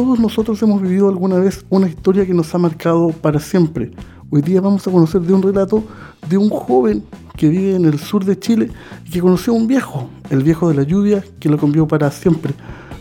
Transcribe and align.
Todos 0.00 0.18
nosotros 0.18 0.62
hemos 0.62 0.80
vivido 0.80 1.10
alguna 1.10 1.38
vez 1.38 1.62
una 1.68 1.86
historia 1.86 2.24
que 2.24 2.32
nos 2.32 2.54
ha 2.54 2.58
marcado 2.58 3.10
para 3.10 3.38
siempre. 3.38 3.90
Hoy 4.30 4.40
día 4.40 4.62
vamos 4.62 4.88
a 4.88 4.90
conocer 4.90 5.20
de 5.20 5.34
un 5.34 5.42
relato 5.42 5.84
de 6.26 6.38
un 6.38 6.48
joven 6.48 7.04
que 7.36 7.50
vive 7.50 7.76
en 7.76 7.84
el 7.84 7.98
sur 7.98 8.24
de 8.24 8.38
Chile 8.38 8.70
y 9.04 9.10
que 9.10 9.20
conoció 9.20 9.52
a 9.52 9.56
un 9.56 9.66
viejo, 9.66 10.08
el 10.30 10.42
viejo 10.42 10.70
de 10.70 10.74
la 10.74 10.84
lluvia, 10.84 11.22
que 11.38 11.50
lo 11.50 11.58
cambió 11.58 11.86
para 11.86 12.10
siempre. 12.10 12.54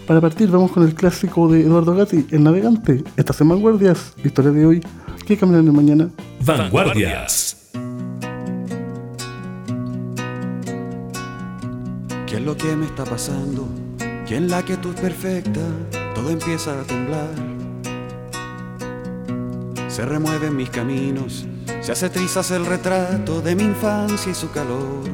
Para 0.08 0.20
partir 0.20 0.52
vamos 0.52 0.72
con 0.72 0.84
el 0.84 0.94
clásico 0.94 1.48
de 1.48 1.62
Eduardo 1.62 1.96
Gatti, 1.96 2.26
El 2.32 2.44
Navegante. 2.44 3.02
Estas 3.16 3.40
en 3.40 3.48
Vanguardias, 3.48 4.14
historia 4.22 4.52
de 4.52 4.66
hoy, 4.66 4.82
que 5.26 5.38
cambiarán 5.38 5.68
de 5.68 5.72
mañana. 5.72 6.10
Vanguardias. 6.46 7.70
¿Qué 12.28 12.36
es 12.36 12.42
lo 12.42 12.58
que 12.58 12.76
me 12.76 12.88
está 12.88 13.06
pasando? 13.06 13.70
Que 14.28 14.36
en 14.36 14.50
la 14.50 14.66
que 14.66 14.76
tú 14.76 14.90
es 14.90 15.00
perfecta, 15.00 15.62
todo 16.20 16.32
empieza 16.32 16.78
a 16.78 16.84
temblar. 16.84 17.30
Se 19.88 20.06
remueven 20.06 20.54
mis 20.56 20.70
caminos, 20.70 21.46
se 21.80 21.94
hace 21.94 22.10
trizas 22.10 22.52
el 22.52 22.66
retrato 22.66 23.42
de 23.42 23.56
mi 23.56 23.64
infancia 23.64 24.30
y 24.30 24.36
su 24.36 24.52
calor. 24.52 25.08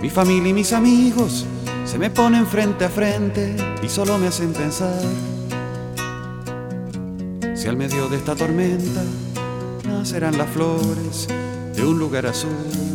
Mi 0.00 0.10
familia 0.10 0.50
y 0.50 0.52
mis 0.52 0.72
amigos 0.72 1.44
se 1.84 1.98
me 1.98 2.08
ponen 2.08 2.46
frente 2.46 2.84
a 2.84 2.88
frente 2.88 3.56
y 3.82 3.88
solo 3.88 4.16
me 4.16 4.28
hacen 4.28 4.52
pensar. 4.52 5.02
Si 7.54 7.66
al 7.66 7.76
medio 7.76 8.08
de 8.08 8.16
esta 8.16 8.36
tormenta 8.36 9.02
nacerán 9.88 10.38
las 10.38 10.48
flores 10.50 11.26
de 11.74 11.84
un 11.84 11.98
lugar 11.98 12.26
azul 12.26 12.85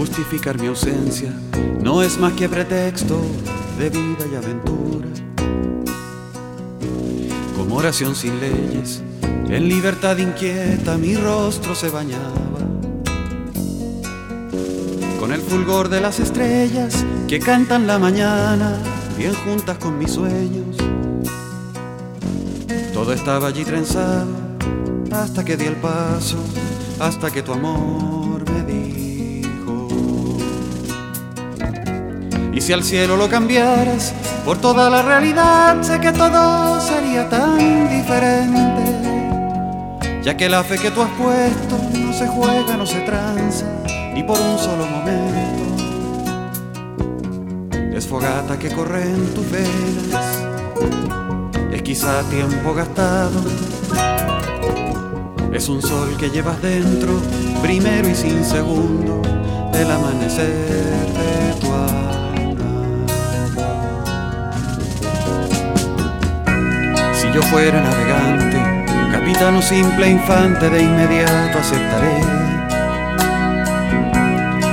Justificar 0.00 0.58
mi 0.58 0.66
ausencia 0.66 1.30
no 1.82 2.02
es 2.02 2.18
más 2.18 2.32
que 2.32 2.48
pretexto 2.48 3.20
de 3.78 3.90
vida 3.90 4.24
y 4.32 4.34
aventura. 4.34 5.08
Como 7.54 7.76
oración 7.76 8.14
sin 8.14 8.40
leyes, 8.40 9.02
en 9.22 9.68
libertad 9.68 10.16
inquieta 10.16 10.96
mi 10.96 11.16
rostro 11.16 11.74
se 11.74 11.90
bañaba. 11.90 12.60
Con 15.18 15.32
el 15.32 15.42
fulgor 15.42 15.90
de 15.90 16.00
las 16.00 16.18
estrellas 16.18 17.04
que 17.28 17.38
cantan 17.38 17.86
la 17.86 17.98
mañana, 17.98 18.78
bien 19.18 19.34
juntas 19.34 19.76
con 19.76 19.98
mis 19.98 20.12
sueños. 20.12 20.78
Todo 22.94 23.12
estaba 23.12 23.48
allí 23.48 23.64
trenzado 23.66 24.30
hasta 25.12 25.44
que 25.44 25.58
di 25.58 25.66
el 25.66 25.76
paso, 25.76 26.38
hasta 26.98 27.30
que 27.30 27.42
tu 27.42 27.52
amor 27.52 28.39
Y 32.52 32.60
si 32.60 32.72
al 32.72 32.82
cielo 32.82 33.16
lo 33.16 33.28
cambiaras 33.28 34.12
por 34.44 34.58
toda 34.58 34.90
la 34.90 35.02
realidad, 35.02 35.80
sé 35.82 36.00
que 36.00 36.10
todo 36.12 36.80
sería 36.80 37.28
tan 37.28 37.88
diferente. 37.88 39.00
Ya 40.22 40.36
que 40.36 40.48
la 40.48 40.64
fe 40.64 40.76
que 40.78 40.90
tú 40.90 41.00
has 41.00 41.10
puesto 41.10 41.78
no 41.98 42.12
se 42.12 42.26
juega, 42.26 42.76
no 42.76 42.86
se 42.86 43.00
tranza, 43.00 43.66
ni 44.14 44.22
por 44.24 44.38
un 44.38 44.58
solo 44.58 44.84
momento. 44.86 45.60
Es 47.96 48.06
fogata 48.06 48.58
que 48.58 48.70
corre 48.70 49.02
en 49.02 49.32
tus 49.32 49.48
venas, 49.50 50.38
es 51.72 51.82
quizá 51.82 52.22
tiempo 52.24 52.74
gastado. 52.74 53.40
Es 55.52 55.68
un 55.68 55.80
sol 55.82 56.16
que 56.18 56.30
llevas 56.30 56.60
dentro, 56.62 57.20
primero 57.62 58.08
y 58.08 58.14
sin 58.14 58.44
segundo, 58.44 59.22
del 59.72 59.90
amanecer 59.90 61.39
Yo 67.34 67.42
fuera 67.42 67.80
navegante, 67.80 68.58
capitano 69.12 69.62
simple 69.62 70.08
infante, 70.08 70.68
de 70.68 70.82
inmediato 70.82 71.58
aceptaré 71.58 72.20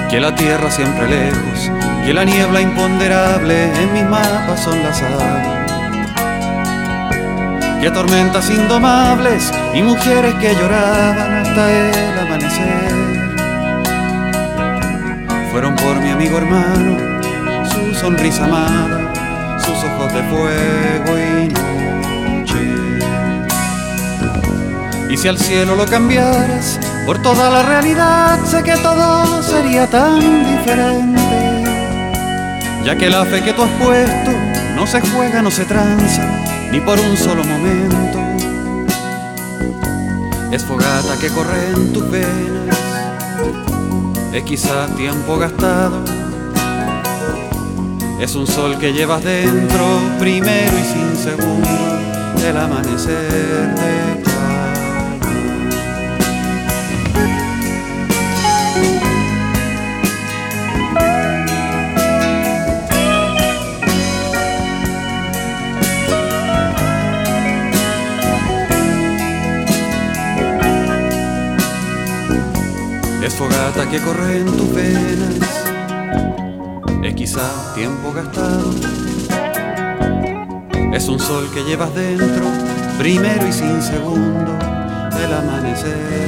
que 0.09 0.19
la 0.19 0.33
tierra 0.33 0.71
siempre 0.71 1.07
lejos, 1.07 1.71
que 2.05 2.13
la 2.13 2.23
niebla 2.23 2.61
imponderable 2.61 3.65
en 3.81 3.93
mis 3.93 4.03
mapas 4.05 4.59
son 4.59 4.81
las 4.81 5.01
aguas 5.01 5.57
que 7.81 7.91
tormentas 7.91 8.49
indomables 8.49 9.51
y 9.73 9.83
mujeres 9.83 10.33
que 10.35 10.55
lloraban 10.55 11.33
hasta 11.35 11.71
el 11.71 12.19
amanecer. 12.19 13.27
Fueron 15.51 15.75
por 15.75 15.99
mi 16.01 16.09
amigo 16.09 16.37
hermano, 16.37 16.97
su 17.69 17.93
sonrisa 17.93 18.45
amada, 18.45 19.59
sus 19.59 19.77
ojos 19.83 20.13
de 20.13 20.23
fuego 20.23 21.17
y 21.19 21.47
noche. 21.49 21.76
Si 25.17 25.27
al 25.27 25.39
cielo 25.39 25.75
lo 25.75 25.87
cambiaras 25.87 26.79
por 27.07 27.19
toda 27.23 27.49
la 27.49 27.63
realidad, 27.63 28.37
sé 28.45 28.61
que 28.61 28.77
todo 28.77 29.41
sería 29.41 29.89
tan 29.89 30.19
diferente. 30.19 31.63
Ya 32.85 32.95
que 32.95 33.09
la 33.09 33.25
fe 33.25 33.41
que 33.41 33.51
tú 33.51 33.63
has 33.63 33.71
puesto 33.83 34.31
no 34.75 34.85
se 34.85 35.01
juega, 35.01 35.41
no 35.41 35.49
se 35.49 35.65
tranza 35.65 36.21
ni 36.71 36.79
por 36.79 36.99
un 36.99 37.17
solo 37.17 37.43
momento. 37.43 38.19
Es 40.51 40.63
fogata 40.63 41.17
que 41.19 41.29
corre 41.29 41.71
en 41.73 41.93
tus 41.93 42.11
venas, 42.11 42.77
es 44.33 44.43
quizá 44.43 44.85
tiempo 44.95 45.39
gastado. 45.39 46.03
Es 48.19 48.35
un 48.35 48.45
sol 48.45 48.77
que 48.77 48.93
llevas 48.93 49.23
dentro, 49.23 49.99
primero 50.19 50.77
y 50.77 50.83
sin 50.83 51.17
segundo, 51.17 51.69
del 52.39 52.55
amanecer 52.55 53.75
de 53.75 54.16
que 73.85 73.99
corre 73.99 74.39
en 74.39 74.45
tus 74.45 74.73
venas, 74.73 75.65
es 77.03 77.13
quizá 77.13 77.75
tiempo 77.75 78.11
gastado. 78.11 78.73
Es 80.93 81.07
un 81.07 81.19
sol 81.19 81.47
que 81.53 81.63
llevas 81.63 81.93
dentro, 81.93 82.45
primero 82.97 83.47
y 83.47 83.53
sin 83.53 83.81
segundo, 83.81 84.57
del 85.15 85.33
amanecer 85.33 86.27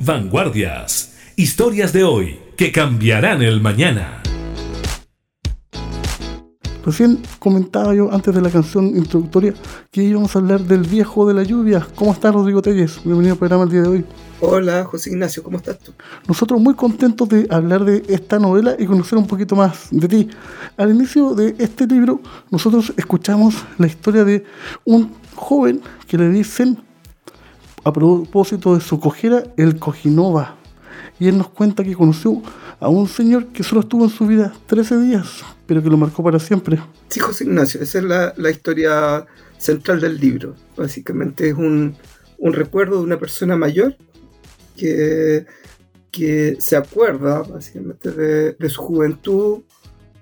Vanguardias. 0.00 1.14
Historias 1.36 1.92
de 1.92 2.04
hoy 2.04 2.38
que 2.56 2.72
cambiarán 2.72 3.40
el 3.40 3.60
mañana. 3.60 4.23
Recién 6.84 7.22
comentaba 7.38 7.94
yo 7.94 8.12
antes 8.12 8.34
de 8.34 8.42
la 8.42 8.50
canción 8.50 8.88
introductoria 8.88 9.54
que 9.90 10.02
íbamos 10.02 10.36
a 10.36 10.38
hablar 10.38 10.60
del 10.60 10.82
viejo 10.82 11.26
de 11.26 11.32
la 11.32 11.42
lluvia. 11.42 11.86
¿Cómo 11.94 12.12
estás, 12.12 12.34
Rodrigo 12.34 12.60
Telles? 12.60 13.00
Bienvenido 13.02 13.32
al 13.32 13.38
programa 13.38 13.64
el 13.64 13.70
día 13.70 13.80
de 13.80 13.88
hoy. 13.88 14.04
Hola, 14.40 14.84
José 14.84 15.08
Ignacio, 15.08 15.42
¿cómo 15.42 15.56
estás 15.56 15.78
tú? 15.78 15.92
Nosotros 16.28 16.60
muy 16.60 16.74
contentos 16.74 17.26
de 17.30 17.46
hablar 17.48 17.86
de 17.86 18.02
esta 18.08 18.38
novela 18.38 18.76
y 18.78 18.84
conocer 18.84 19.18
un 19.18 19.26
poquito 19.26 19.56
más 19.56 19.88
de 19.92 20.08
ti. 20.08 20.28
Al 20.76 20.90
inicio 20.90 21.34
de 21.34 21.54
este 21.58 21.86
libro, 21.86 22.20
nosotros 22.50 22.92
escuchamos 22.98 23.54
la 23.78 23.86
historia 23.86 24.24
de 24.24 24.44
un 24.84 25.10
joven 25.34 25.80
que 26.06 26.18
le 26.18 26.28
dicen, 26.28 26.76
a 27.82 27.92
propósito 27.94 28.74
de 28.74 28.82
su 28.82 29.00
cojera, 29.00 29.42
el 29.56 29.78
cojinova. 29.78 30.58
Y 31.18 31.28
él 31.28 31.38
nos 31.38 31.48
cuenta 31.48 31.84
que 31.84 31.94
conoció 31.94 32.42
a 32.80 32.88
un 32.88 33.08
señor 33.08 33.46
que 33.48 33.62
solo 33.62 33.82
estuvo 33.82 34.04
en 34.04 34.10
su 34.10 34.26
vida 34.26 34.52
13 34.66 34.98
días, 35.00 35.42
pero 35.66 35.82
que 35.82 35.90
lo 35.90 35.96
marcó 35.96 36.22
para 36.22 36.38
siempre. 36.38 36.78
Sí, 37.08 37.20
José 37.20 37.44
Ignacio, 37.44 37.80
esa 37.80 37.98
es 37.98 38.04
la, 38.04 38.34
la 38.36 38.50
historia 38.50 39.26
central 39.58 40.00
del 40.00 40.18
libro. 40.18 40.54
Básicamente 40.76 41.48
es 41.48 41.54
un, 41.54 41.96
un 42.38 42.52
recuerdo 42.52 42.98
de 42.98 43.04
una 43.04 43.18
persona 43.18 43.56
mayor 43.56 43.96
que, 44.76 45.46
que 46.10 46.56
se 46.58 46.76
acuerda 46.76 47.42
básicamente 47.42 48.10
de, 48.10 48.52
de 48.52 48.68
su 48.68 48.82
juventud, 48.82 49.62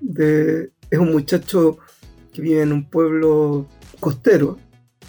de, 0.00 0.70
es 0.90 0.98
un 0.98 1.12
muchacho 1.12 1.78
que 2.32 2.42
vive 2.42 2.62
en 2.62 2.72
un 2.72 2.88
pueblo 2.88 3.66
costero 4.00 4.58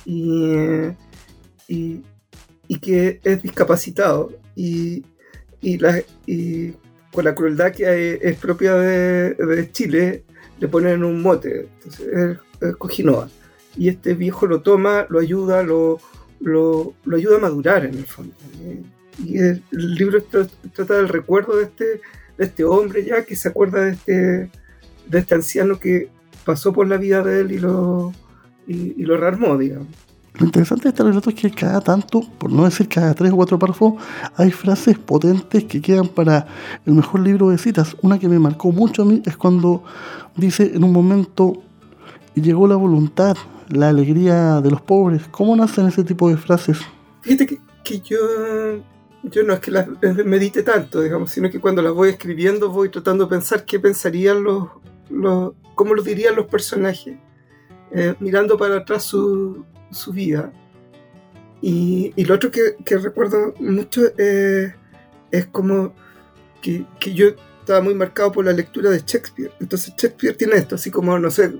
y, 0.05 0.53
y, 1.67 2.01
y 2.67 2.79
que 2.79 3.19
es 3.23 3.41
discapacitado 3.41 4.31
y, 4.55 5.03
y, 5.63 5.77
la, 5.77 6.03
y 6.27 6.73
con 7.11 7.25
la 7.25 7.33
crueldad 7.33 7.71
que 7.71 8.19
es 8.21 8.37
propia 8.37 8.75
de, 8.75 9.33
de, 9.33 9.71
Chile, 9.71 10.23
le 10.59 10.67
ponen 10.67 11.03
un 11.03 11.21
mote, 11.21 11.67
entonces 11.75 12.07
es, 12.07 12.37
es 12.69 12.75
Cojinoa. 12.75 13.29
Y 13.75 13.89
este 13.89 14.13
viejo 14.13 14.45
lo 14.45 14.61
toma, 14.61 15.07
lo 15.09 15.19
ayuda, 15.19 15.63
lo, 15.63 15.99
lo, 16.41 16.93
lo 17.05 17.17
ayuda 17.17 17.37
a 17.37 17.39
madurar 17.39 17.85
en 17.85 17.95
el 17.95 18.05
fondo. 18.05 18.33
Y 19.23 19.37
el, 19.37 19.63
el 19.71 19.95
libro 19.95 20.21
trata 20.73 20.95
del 20.95 21.07
recuerdo 21.07 21.57
de 21.57 21.63
este, 21.63 22.01
de 22.37 22.45
este 22.45 22.63
hombre 22.63 23.05
ya 23.05 23.23
que 23.23 23.35
se 23.35 23.47
acuerda 23.47 23.85
de 23.85 23.91
este, 23.93 24.49
de 25.07 25.19
este 25.19 25.35
anciano 25.35 25.79
que 25.79 26.09
pasó 26.45 26.73
por 26.73 26.87
la 26.87 26.97
vida 26.97 27.23
de 27.23 27.39
él 27.39 27.51
y 27.53 27.59
lo, 27.59 28.13
y, 28.67 29.01
y 29.01 29.05
lo 29.05 29.17
rearmó, 29.17 29.57
digamos. 29.57 29.87
Lo 30.35 30.45
interesante 30.45 30.83
de 30.83 30.89
este 30.89 31.03
relato 31.03 31.29
es 31.29 31.35
que 31.35 31.51
cada 31.51 31.79
tanto, 31.79 32.21
por 32.39 32.51
no 32.51 32.65
decir 32.65 32.87
cada 32.89 33.13
tres 33.13 33.31
o 33.31 33.35
cuatro 33.35 33.59
párrafos, 33.59 33.93
hay 34.35 34.49
frases 34.51 34.97
potentes 34.97 35.63
que 35.65 35.79
quedan 35.79 36.07
para 36.07 36.47
el 36.87 36.93
mejor 36.93 37.19
libro 37.19 37.49
de 37.49 37.59
citas. 37.59 37.95
Una 38.01 38.17
que 38.17 38.27
me 38.27 38.39
marcó 38.39 38.71
mucho 38.71 39.03
a 39.03 39.05
mí 39.05 39.21
es 39.25 39.37
cuando 39.37 39.83
dice 40.35 40.71
en 40.73 40.83
un 40.83 40.91
momento, 40.91 41.61
llegó 42.33 42.67
la 42.67 42.75
voluntad, 42.75 43.37
la 43.69 43.89
alegría 43.89 44.59
de 44.59 44.71
los 44.71 44.81
pobres. 44.81 45.21
¿Cómo 45.29 45.55
nacen 45.55 45.85
ese 45.85 46.03
tipo 46.03 46.27
de 46.29 46.37
frases? 46.37 46.79
Fíjate 47.21 47.59
que, 47.83 47.99
yo, 47.99 48.17
yo 49.21 49.43
no 49.43 49.53
es 49.53 49.59
que 49.59 49.69
las 49.69 49.87
medite 50.25 50.63
tanto, 50.63 51.01
digamos, 51.01 51.29
sino 51.29 51.51
que 51.51 51.59
cuando 51.59 51.83
las 51.83 51.93
voy 51.93 52.09
escribiendo 52.09 52.71
voy 52.71 52.89
tratando 52.89 53.25
de 53.25 53.29
pensar 53.29 53.65
qué 53.65 53.79
pensarían 53.79 54.43
los, 54.43 54.67
los 55.11 55.53
cómo 55.75 55.93
lo 55.93 56.01
dirían 56.01 56.35
los 56.35 56.47
personajes, 56.47 57.17
eh, 57.91 58.15
mirando 58.19 58.57
para 58.57 58.77
atrás 58.77 59.03
su, 59.03 59.63
su 59.93 60.11
vida. 60.11 60.51
Y, 61.61 62.11
y, 62.15 62.25
lo 62.25 62.35
otro 62.35 62.51
que, 62.51 62.75
que 62.83 62.97
recuerdo 62.97 63.53
mucho 63.59 64.01
eh, 64.17 64.73
es 65.31 65.45
como 65.47 65.93
que, 66.61 66.85
que, 66.99 67.13
yo 67.13 67.27
estaba 67.59 67.81
muy 67.81 67.93
marcado 67.93 68.31
por 68.31 68.43
la 68.43 68.51
lectura 68.51 68.89
de 68.89 68.99
Shakespeare. 68.99 69.51
Entonces 69.59 69.93
Shakespeare 69.97 70.35
tiene 70.35 70.55
esto, 70.55 70.75
así 70.75 70.91
como, 70.91 71.17
no 71.17 71.31
sé, 71.31 71.53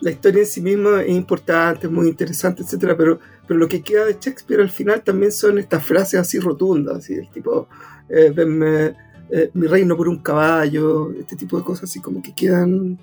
la 0.00 0.10
historia 0.10 0.40
en 0.40 0.46
sí 0.46 0.60
misma 0.60 1.02
es 1.02 1.10
importante, 1.10 1.86
es 1.86 1.92
muy 1.92 2.08
interesante, 2.08 2.62
etcétera, 2.62 2.96
pero, 2.96 3.18
pero 3.46 3.58
lo 3.58 3.68
que 3.68 3.82
queda 3.82 4.04
de 4.04 4.16
Shakespeare 4.20 4.60
al 4.60 4.70
final 4.70 5.02
también 5.02 5.32
son 5.32 5.58
estas 5.58 5.84
frases 5.84 6.20
así 6.20 6.38
rotundas, 6.38 6.98
así, 6.98 7.14
el 7.14 7.30
tipo, 7.30 7.68
eh, 8.08 8.32
venme, 8.34 8.94
eh, 9.30 9.50
mi 9.54 9.66
reino 9.66 9.96
por 9.96 10.08
un 10.08 10.18
caballo, 10.18 11.12
este 11.12 11.36
tipo 11.36 11.58
de 11.58 11.64
cosas 11.64 11.84
así 11.84 12.00
como 12.00 12.22
que 12.22 12.34
quedan, 12.34 12.98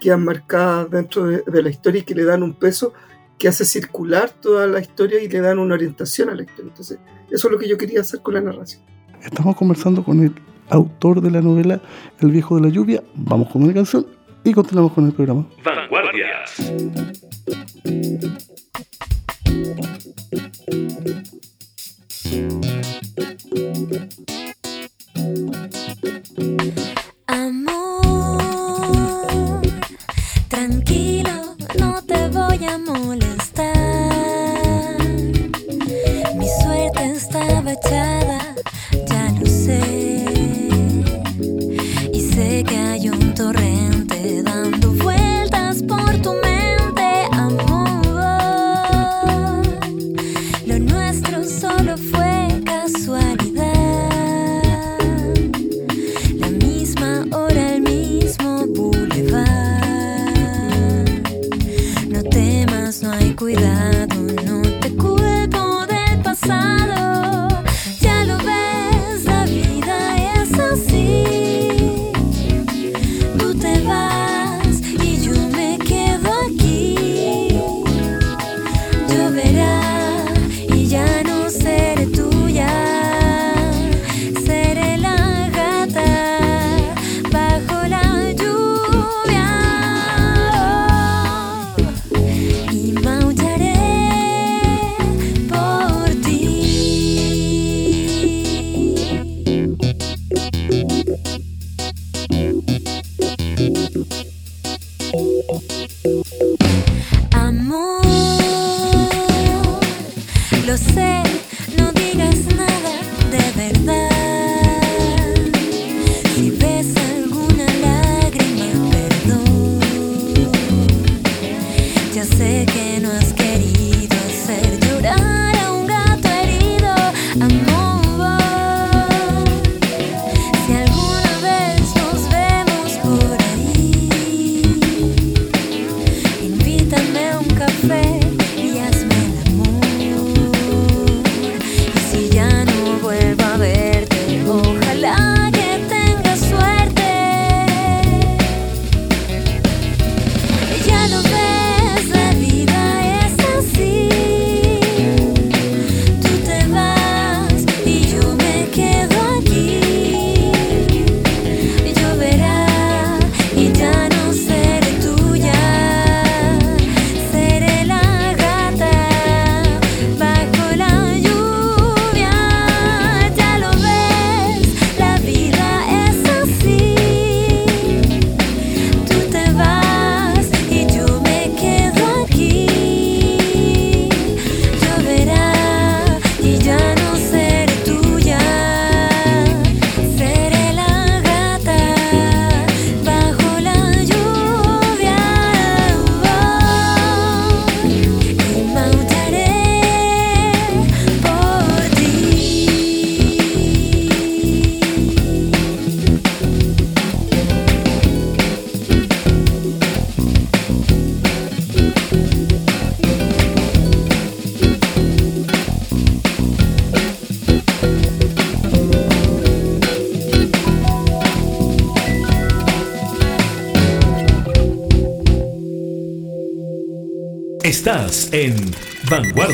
quedan 0.00 0.24
marcadas 0.24 0.90
dentro 0.90 1.26
de, 1.26 1.42
de 1.46 1.62
la 1.62 1.70
historia 1.70 2.00
y 2.00 2.04
que 2.04 2.14
le 2.14 2.24
dan 2.24 2.42
un 2.42 2.54
peso 2.54 2.92
que 3.40 3.48
hace 3.48 3.64
circular 3.64 4.28
toda 4.28 4.66
la 4.66 4.80
historia 4.80 5.20
y 5.20 5.26
le 5.26 5.40
dan 5.40 5.58
una 5.58 5.74
orientación 5.74 6.28
a 6.28 6.34
la 6.34 6.42
historia. 6.42 6.68
Entonces, 6.68 6.98
eso 7.30 7.48
es 7.48 7.52
lo 7.52 7.58
que 7.58 7.66
yo 7.66 7.78
quería 7.78 8.02
hacer 8.02 8.20
con 8.20 8.34
la 8.34 8.42
narración. 8.42 8.82
Estamos 9.24 9.56
conversando 9.56 10.04
con 10.04 10.22
el 10.22 10.34
autor 10.68 11.22
de 11.22 11.30
la 11.30 11.40
novela 11.40 11.80
El 12.20 12.30
viejo 12.30 12.56
de 12.56 12.62
la 12.62 12.68
lluvia. 12.68 13.02
Vamos 13.14 13.48
con 13.50 13.62
una 13.62 13.72
canción 13.72 14.06
y 14.44 14.52
continuamos 14.52 14.92
con 14.92 15.06
el 15.06 15.12
programa. 15.12 15.48
Vanguardias. 15.64 16.60
Amor, 22.60 23.69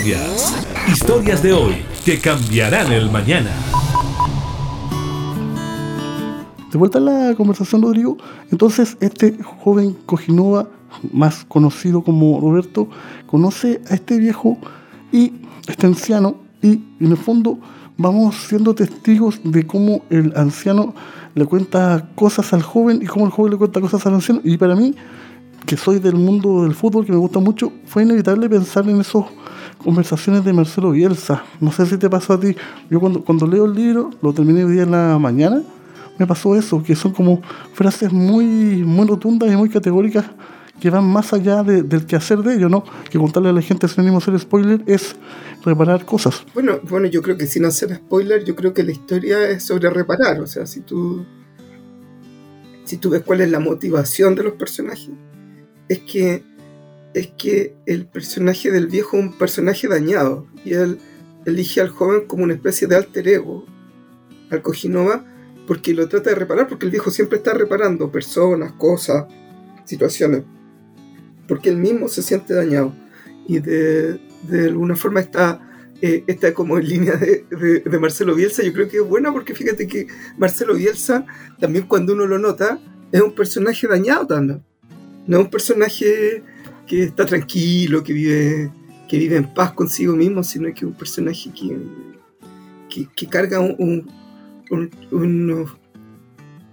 Vanguardias. 0.07 0.65
Historias 0.89 1.43
de 1.43 1.53
hoy 1.53 1.75
que 2.05 2.19
cambiarán 2.21 2.93
el 2.93 3.11
mañana. 3.11 3.51
De 6.71 6.79
vuelta 6.79 6.99
a 6.99 7.01
la 7.01 7.35
conversación, 7.35 7.83
Rodrigo. 7.83 8.17
Entonces, 8.53 8.97
este 9.01 9.37
joven 9.43 9.97
Cojinova, 10.07 10.69
más 11.13 11.45
conocido 11.45 12.03
como 12.03 12.41
Roberto, 12.41 12.89
conoce 13.27 13.81
a 13.91 13.95
este 13.95 14.19
viejo 14.19 14.59
y 15.13 15.33
este 15.67 15.87
anciano, 15.87 16.37
y 16.63 16.83
en 17.01 17.11
el 17.11 17.17
fondo 17.17 17.59
vamos 17.97 18.37
siendo 18.49 18.75
testigos 18.75 19.41
de 19.43 19.67
cómo 19.67 20.03
el 20.11 20.33
anciano 20.37 20.95
le 21.35 21.47
cuenta 21.47 22.09
cosas 22.15 22.53
al 22.53 22.63
joven 22.63 23.01
y 23.03 23.07
cómo 23.07 23.27
el 23.27 23.33
joven 23.33 23.53
le 23.53 23.59
cuenta 23.59 23.81
cosas 23.81 24.07
al 24.07 24.15
anciano. 24.15 24.41
Y 24.45 24.57
para 24.57 24.77
mí, 24.77 24.95
que 25.65 25.77
soy 25.77 25.99
del 25.99 26.15
mundo 26.15 26.63
del 26.63 26.75
fútbol, 26.75 27.05
que 27.05 27.13
me 27.13 27.19
gusta 27.19 27.41
mucho, 27.41 27.73
fue 27.87 28.05
inevitable 28.05 28.49
pensar 28.49 28.89
en 28.89 29.01
esas 29.01 29.25
conversaciones 29.87 30.45
de 30.45 30.53
Marcelo 30.53 30.91
Bielsa. 30.91 31.43
No 31.61 31.73
sé 31.73 31.87
si 31.87 31.97
te 31.97 32.11
pasó 32.11 32.35
a 32.35 32.41
ti. 32.41 32.55
Yo 32.91 33.01
cuando, 33.01 33.25
cuando 33.25 33.47
leo 33.47 33.65
el 33.65 33.75
libro, 33.75 34.11
lo 34.21 34.35
terminé 34.35 34.65
hoy 34.65 34.73
día 34.75 34.83
en 34.83 34.91
la 34.91 35.19
mañana, 35.19 35.63
me 36.19 36.27
pasó 36.27 36.55
eso, 36.57 36.83
que 36.83 36.95
son 36.95 37.13
como 37.13 37.41
frases 37.73 38.13
muy, 38.13 38.45
muy 38.85 39.07
rotundas 39.07 39.51
y 39.51 39.57
muy 39.57 39.69
categóricas 39.71 40.27
que 40.81 40.91
van 40.91 41.05
más 41.07 41.33
allá 41.33 41.63
de- 41.63 41.83
del 41.83 42.05
quehacer 42.05 42.41
de 42.41 42.55
ellos, 42.57 42.71
¿no? 42.71 42.85
Que 43.11 43.19
contarle 43.19 43.49
a 43.49 43.53
la 43.53 43.63
gente 43.63 43.89
sin 43.89 44.03
ánimo 44.03 44.21
ser 44.21 44.39
spoiler 44.39 44.83
es 44.87 45.17
reparar 45.65 46.05
cosas. 46.05 46.45
Bueno, 46.53 46.81
bueno, 46.89 47.07
yo 47.07 47.23
creo 47.23 47.39
que 47.39 47.47
sin 47.47 47.65
hacer 47.65 47.95
spoiler, 47.97 48.45
yo 48.45 48.55
creo 48.55 48.75
que 48.75 48.83
la 48.83 48.93
historia 48.93 49.49
es 49.49 49.63
sobre 49.65 49.89
reparar. 49.89 50.39
O 50.41 50.47
sea, 50.47 50.67
si 50.67 50.81
tú, 50.81 51.25
si 52.85 52.99
tú 52.99 53.09
ves 53.11 53.23
cuál 53.25 53.41
es 53.41 53.51
la 53.51 53.59
motivación 53.61 54.35
de 54.35 54.43
los 54.43 54.53
personajes, 54.55 55.11
es 55.89 56.01
que, 56.01 56.45
es 57.17 57.29
que 57.39 57.75
el 57.87 58.07
personaje 58.07 58.71
del 58.71 58.89
viejo 58.89 59.17
es 59.17 59.23
un 59.25 59.33
personaje 59.39 59.89
dañado 59.89 60.47
y 60.67 60.75
él 60.75 60.99
elige 61.47 61.81
al 61.81 61.89
joven 61.89 62.27
como 62.27 62.45
una 62.45 62.53
especie 62.53 62.87
de 62.87 62.97
alter 62.97 63.27
ego, 63.27 63.65
al 64.51 64.61
Kojinova, 64.61 65.25
porque 65.67 65.95
lo 65.95 66.09
trata 66.09 66.29
de 66.31 66.37
reparar, 66.37 66.69
porque 66.69 66.85
el 66.85 66.93
viejo 66.93 67.11
siempre 67.11 67.39
está 67.39 67.55
reparando 67.55 68.13
personas, 68.13 68.73
cosas, 68.73 69.25
situaciones, 69.85 70.43
porque 71.49 71.71
él 71.71 71.79
mismo 71.79 72.09
se 72.09 72.23
siente 72.23 72.53
dañado 72.53 72.95
y 73.49 73.61
de, 73.61 74.21
alguna 74.69 74.95
forma 74.95 75.21
está 75.21 75.63
eh, 76.03 76.23
está 76.27 76.53
como 76.53 76.77
en 76.77 76.87
línea 76.87 77.17
de, 77.17 77.47
de- 77.51 77.81
de 77.81 77.99
Marcelo 77.99 78.35
Bielsa, 78.35 78.63
yo 78.63 78.75
creo 78.75 78.89
que 78.89 78.99
es 78.99 79.03
buena 79.09 79.33
porque 79.33 79.55
fíjate 79.55 79.87
que 79.87 80.07
Marcelo 80.37 80.75
Bielsa, 80.75 81.25
también 81.59 81.87
cuando 81.87 82.13
uno 82.13 82.27
lo 82.27 82.39
nota, 82.39 82.79
es 83.11 83.23
un 83.23 83.35
personaje 83.35 83.89
dañado 83.89 84.27
también. 84.27 84.63
No 85.27 85.39
es 85.39 85.45
un 85.45 85.51
personaje 85.51 86.43
que 86.87 87.03
está 87.05 87.27
tranquilo, 87.27 88.03
que 88.03 88.13
vive, 88.13 88.71
que 89.09 89.19
vive 89.19 89.37
en 89.37 89.53
paz 89.53 89.73
consigo 89.73 90.15
mismo, 90.15 90.43
sino 90.43 90.67
que 90.69 90.81
es 90.81 90.83
un 90.85 90.95
personaje 90.95 91.51
que, 92.89 93.07
que, 93.15 93.27
carga 93.27 93.61
un- 93.61 93.77
un- 93.79 94.11
un- 94.71 94.91
unos, 95.11 95.71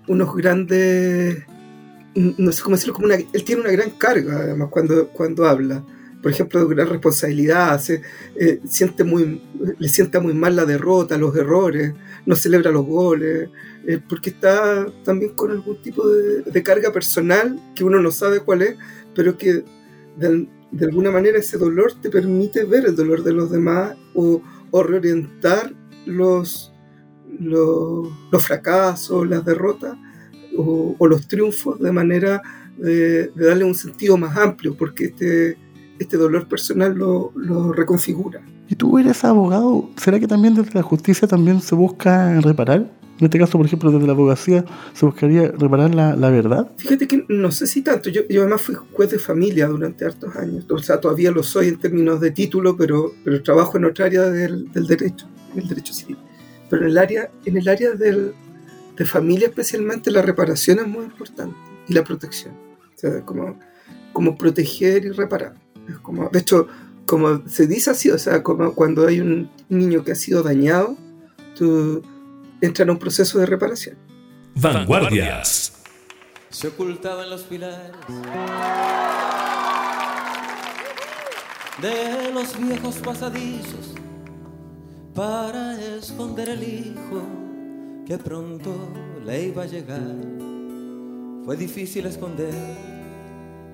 unos 0.08 0.36
grandes, 0.36 1.44
no 2.16 2.52
sé 2.52 2.62
cómo 2.64 2.76
decirlo, 2.76 2.94
como 2.94 3.08
una, 3.08 3.16
él 3.16 3.44
tiene 3.44 3.62
una 3.62 3.72
gran 3.72 3.90
carga 3.92 4.38
además 4.40 4.70
cuando, 4.72 5.08
cuando 5.10 5.46
habla. 5.46 5.84
Por 6.22 6.32
ejemplo, 6.32 6.66
de 6.66 6.74
gran 6.74 6.88
responsabilidad, 6.88 7.78
se, 7.82 8.02
eh, 8.40 8.62
siente 8.66 9.04
muy, 9.04 9.42
le 9.78 9.90
sienta 9.90 10.22
muy 10.22 10.34
mal 10.34 10.56
la 10.56 10.64
derrota, 10.64 11.18
los 11.18 11.36
errores, 11.36 11.94
no 12.26 12.36
celebra 12.38 12.72
los 12.72 12.86
goles, 12.86 13.50
eh, 13.86 14.00
porque 14.08 14.30
está 14.30 14.86
también 15.04 15.34
con 15.34 15.52
algún 15.52 15.82
tipo 15.82 16.08
de, 16.08 16.44
de 16.44 16.64
carga 16.64 16.94
personal 16.94 17.60
que 17.76 17.84
uno 17.84 18.00
no 18.02 18.10
sabe 18.10 18.40
cuál 18.40 18.62
es, 18.62 18.78
pero 19.14 19.38
que 19.38 19.66
de, 20.18 20.48
de 20.72 20.86
alguna 20.86 21.12
manera 21.12 21.38
ese 21.38 21.58
dolor 21.58 21.94
te 22.02 22.10
permite 22.10 22.64
ver 22.64 22.86
el 22.86 22.96
dolor 22.96 23.24
de 23.24 23.34
los 23.34 23.52
demás 23.52 23.96
o, 24.14 24.42
o 24.72 24.84
reorientar 24.84 25.74
los, 26.06 26.74
los, 27.40 28.08
los 28.32 28.46
fracasos, 28.46 29.28
las 29.28 29.46
derrotas 29.46 29.96
o, 30.58 30.96
los 31.08 31.28
triunfos 31.28 31.80
de 31.80 31.92
manera 31.92 32.42
de, 32.78 33.28
de 33.28 33.46
darle 33.46 33.64
un 33.64 33.76
sentido 33.76 34.18
más 34.18 34.38
amplio, 34.38 34.76
porque 34.78 35.06
este 35.06 35.58
este 36.00 36.18
dolor 36.18 36.48
personal 36.48 36.94
lo, 36.94 37.32
lo, 37.36 37.72
reconfigura. 37.72 38.42
¿Y 38.68 38.76
tú 38.76 38.98
eres 38.98 39.24
abogado? 39.24 39.90
¿Será 39.98 40.20
que 40.20 40.28
también 40.28 40.56
desde 40.56 40.74
la 40.74 40.82
justicia 40.82 41.28
también 41.28 41.62
se 41.62 41.76
busca 41.76 42.40
reparar? 42.42 42.90
En 43.20 43.26
este 43.26 43.38
caso, 43.38 43.58
por 43.58 43.66
ejemplo, 43.66 43.92
desde 43.92 44.08
la 44.08 44.14
abogacía 44.14 44.66
se 44.94 45.06
buscaría 45.06 45.52
reparar 45.52 45.94
la, 45.94 46.16
la 46.16 46.30
verdad. 46.30 46.72
Fíjate 46.78 47.08
que 47.08 47.26
no 47.30 47.52
sé 47.52 47.68
si 47.68 47.82
tanto. 47.82 48.10
Yo, 48.10 48.22
yo, 48.28 48.42
además 48.42 48.62
fui 48.62 48.76
juez 48.94 49.12
de 49.12 49.20
familia 49.20 49.68
durante 49.68 50.04
hartos 50.04 50.36
años. 50.36 50.66
O 50.70 50.78
sea, 50.80 51.00
todavía 51.00 51.32
lo 51.32 51.44
soy 51.44 51.68
en 51.68 51.78
términos 51.78 52.20
de 52.20 52.32
título, 52.32 52.76
pero, 52.76 53.14
pero 53.24 53.42
trabajo 53.44 53.78
en 53.78 53.86
otra 53.86 54.08
área 54.08 54.24
del, 54.24 54.72
del 54.72 54.88
derecho, 54.88 55.28
el 55.56 55.68
derecho 55.68 55.94
civil. 55.94 56.18
Pero 56.70 56.84
en 56.84 56.90
el 56.90 56.98
área, 56.98 57.30
en 57.46 57.58
el 57.58 57.70
área 57.70 57.92
del, 57.92 58.34
de 58.98 59.06
familia 59.06 59.48
especialmente 59.48 60.12
la 60.12 60.22
reparación 60.22 60.80
es 60.80 60.88
muy 60.88 61.06
importante 61.06 61.56
y 61.88 61.94
la 61.94 62.04
protección. 62.04 62.54
O 62.96 62.98
sea, 62.98 63.22
como, 63.22 63.60
como 64.12 64.38
proteger 64.38 65.06
y 65.06 65.10
reparar. 65.10 65.54
Es 65.88 65.98
como, 66.00 66.30
de 66.30 66.40
hecho, 66.40 66.68
como 67.06 67.48
se 67.48 67.68
dice 67.68 67.92
así, 67.92 68.10
o 68.10 68.18
sea, 68.18 68.42
como 68.44 68.74
cuando 68.74 69.06
hay 69.06 69.20
un 69.20 69.50
niño 69.70 70.04
que 70.04 70.14
ha 70.14 70.16
sido 70.16 70.42
dañado, 70.42 70.98
tú 71.56 72.02
entras 72.66 72.86
en 72.86 72.92
un 72.92 73.00
proceso 73.00 73.40
de 73.40 73.46
reparación. 73.46 73.98
Vanguardias. 74.56 75.74
Se 76.50 76.68
ocultaba 76.68 77.24
en 77.24 77.30
los 77.32 77.42
pilares 77.44 77.92
de 81.82 82.32
los 82.32 82.58
viejos 82.60 82.96
pasadizos 82.98 83.96
para 85.14 85.80
esconder 85.82 86.50
el 86.50 86.64
hijo 86.64 87.24
que 88.06 88.18
pronto 88.18 88.74
le 89.26 89.48
iba 89.48 89.64
a 89.64 89.66
llegar. 89.66 90.16
Fue 91.44 91.58
difícil 91.58 92.06
esconder 92.06 92.54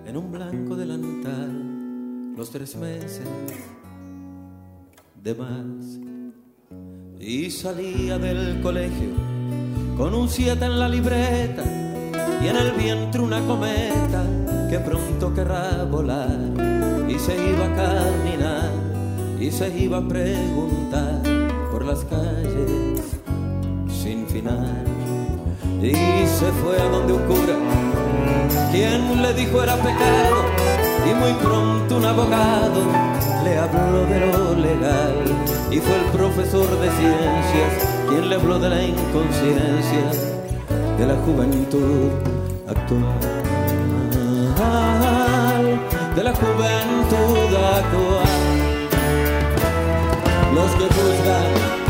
en 0.05 0.17
un 0.17 0.31
blanco 0.31 0.75
delantal 0.75 2.35
los 2.35 2.49
tres 2.49 2.75
meses 2.75 3.27
de 5.21 5.35
más. 5.35 6.18
Y 7.21 7.51
salía 7.51 8.17
del 8.17 8.61
colegio 8.61 9.09
con 9.97 10.13
un 10.13 10.29
siete 10.29 10.63
en 10.63 10.79
la 10.79 10.87
libreta 10.87 11.63
y 12.41 12.47
en 12.47 12.55
el 12.55 12.71
vientre 12.71 13.19
una 13.19 13.41
cometa 13.41 14.23
que 14.69 14.79
pronto 14.79 15.33
querrá 15.33 15.83
volar. 15.83 16.37
Y 17.09 17.19
se 17.19 17.35
iba 17.35 17.65
a 17.65 17.75
caminar 17.75 18.71
y 19.37 19.51
se 19.51 19.77
iba 19.77 19.97
a 19.97 20.07
preguntar 20.07 21.21
por 21.69 21.83
las 21.83 22.05
calles 22.05 23.01
sin 24.01 24.25
final. 24.25 24.85
Y 25.81 25.91
se 26.25 26.49
fue 26.63 26.79
a 26.79 26.85
donde 26.85 27.13
un 27.13 27.23
cura, 27.23 27.57
quien 28.71 29.21
le 29.21 29.33
dijo 29.33 29.61
era 29.61 29.75
pecado 29.75 30.45
y 31.05 31.13
muy 31.15 31.33
pronto 31.33 31.97
un 31.97 32.05
abogado 32.05 33.08
le 33.43 33.57
habló 33.57 34.05
de 34.05 34.19
lo 34.19 34.55
legal 34.55 35.15
y 35.71 35.77
fue 35.79 35.95
el 35.95 36.05
profesor 36.11 36.67
de 36.79 36.89
ciencias 36.91 37.89
quien 38.07 38.29
le 38.29 38.35
habló 38.35 38.59
de 38.59 38.69
la 38.69 38.83
inconsciencia 38.83 40.11
de 40.97 41.05
la 41.05 41.15
juventud 41.15 42.11
actual, 42.67 43.19
de 46.15 46.23
la 46.23 46.33
juventud 46.33 47.55
actual. 47.77 48.29
Los 50.53 50.71
que 50.71 50.85
juzgan 50.95 51.88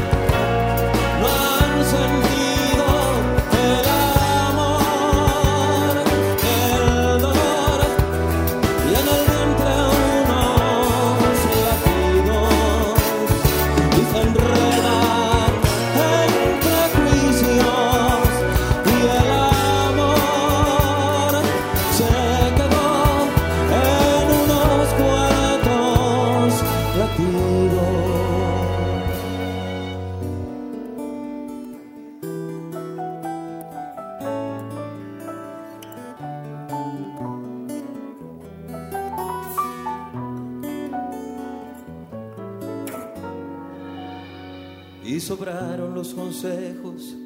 consejos 46.41 47.17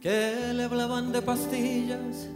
que 0.00 0.52
le 0.52 0.64
hablaban 0.64 1.12
de 1.12 1.22
pastillas 1.22 2.28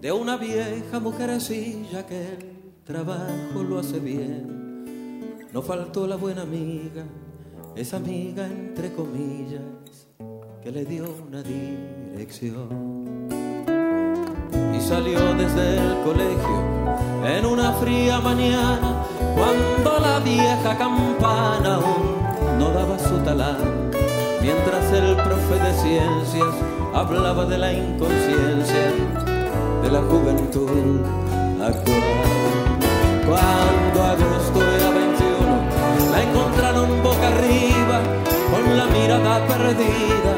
de 0.00 0.12
una 0.12 0.36
vieja 0.36 1.00
mujercilla 1.00 2.06
que 2.06 2.20
el 2.20 2.84
trabajo 2.84 3.64
lo 3.68 3.80
hace 3.80 3.98
bien 3.98 5.44
no 5.52 5.62
faltó 5.62 6.06
la 6.06 6.14
buena 6.14 6.42
amiga, 6.42 7.04
esa 7.74 7.96
amiga 7.96 8.46
entre 8.46 8.92
comillas, 8.92 10.06
que 10.62 10.70
le 10.70 10.84
dio 10.84 11.06
una 11.26 11.42
dirección. 11.42 13.16
Y 14.72 14.80
salió 14.80 15.34
desde 15.34 15.78
el 15.78 16.02
colegio 16.04 16.96
en 17.24 17.46
una 17.46 17.72
fría 17.72 18.20
mañana, 18.20 19.02
cuando 19.34 19.98
la 19.98 20.20
vieja 20.20 20.78
campana 20.78 21.76
aún 21.76 22.58
no 22.58 22.70
daba 22.70 22.98
su 22.98 23.18
talán, 23.24 23.85
mientras 24.46 24.92
el 24.92 25.16
profe 25.16 25.54
de 25.58 25.72
ciencias 25.74 26.54
hablaba 26.94 27.44
de 27.46 27.58
la 27.58 27.72
inconsciencia 27.72 28.86
de 29.82 29.90
la 29.90 30.00
juventud 30.02 31.00
actual. 31.60 32.02
Cuando 33.26 33.98
agosto 34.14 34.58
era 34.78 34.90
21, 34.90 36.12
la 36.12 36.22
encontraron 36.22 37.02
boca 37.02 37.26
arriba, 37.26 37.98
con 38.52 38.78
la 38.78 38.86
mirada 38.86 39.44
perdida 39.48 40.32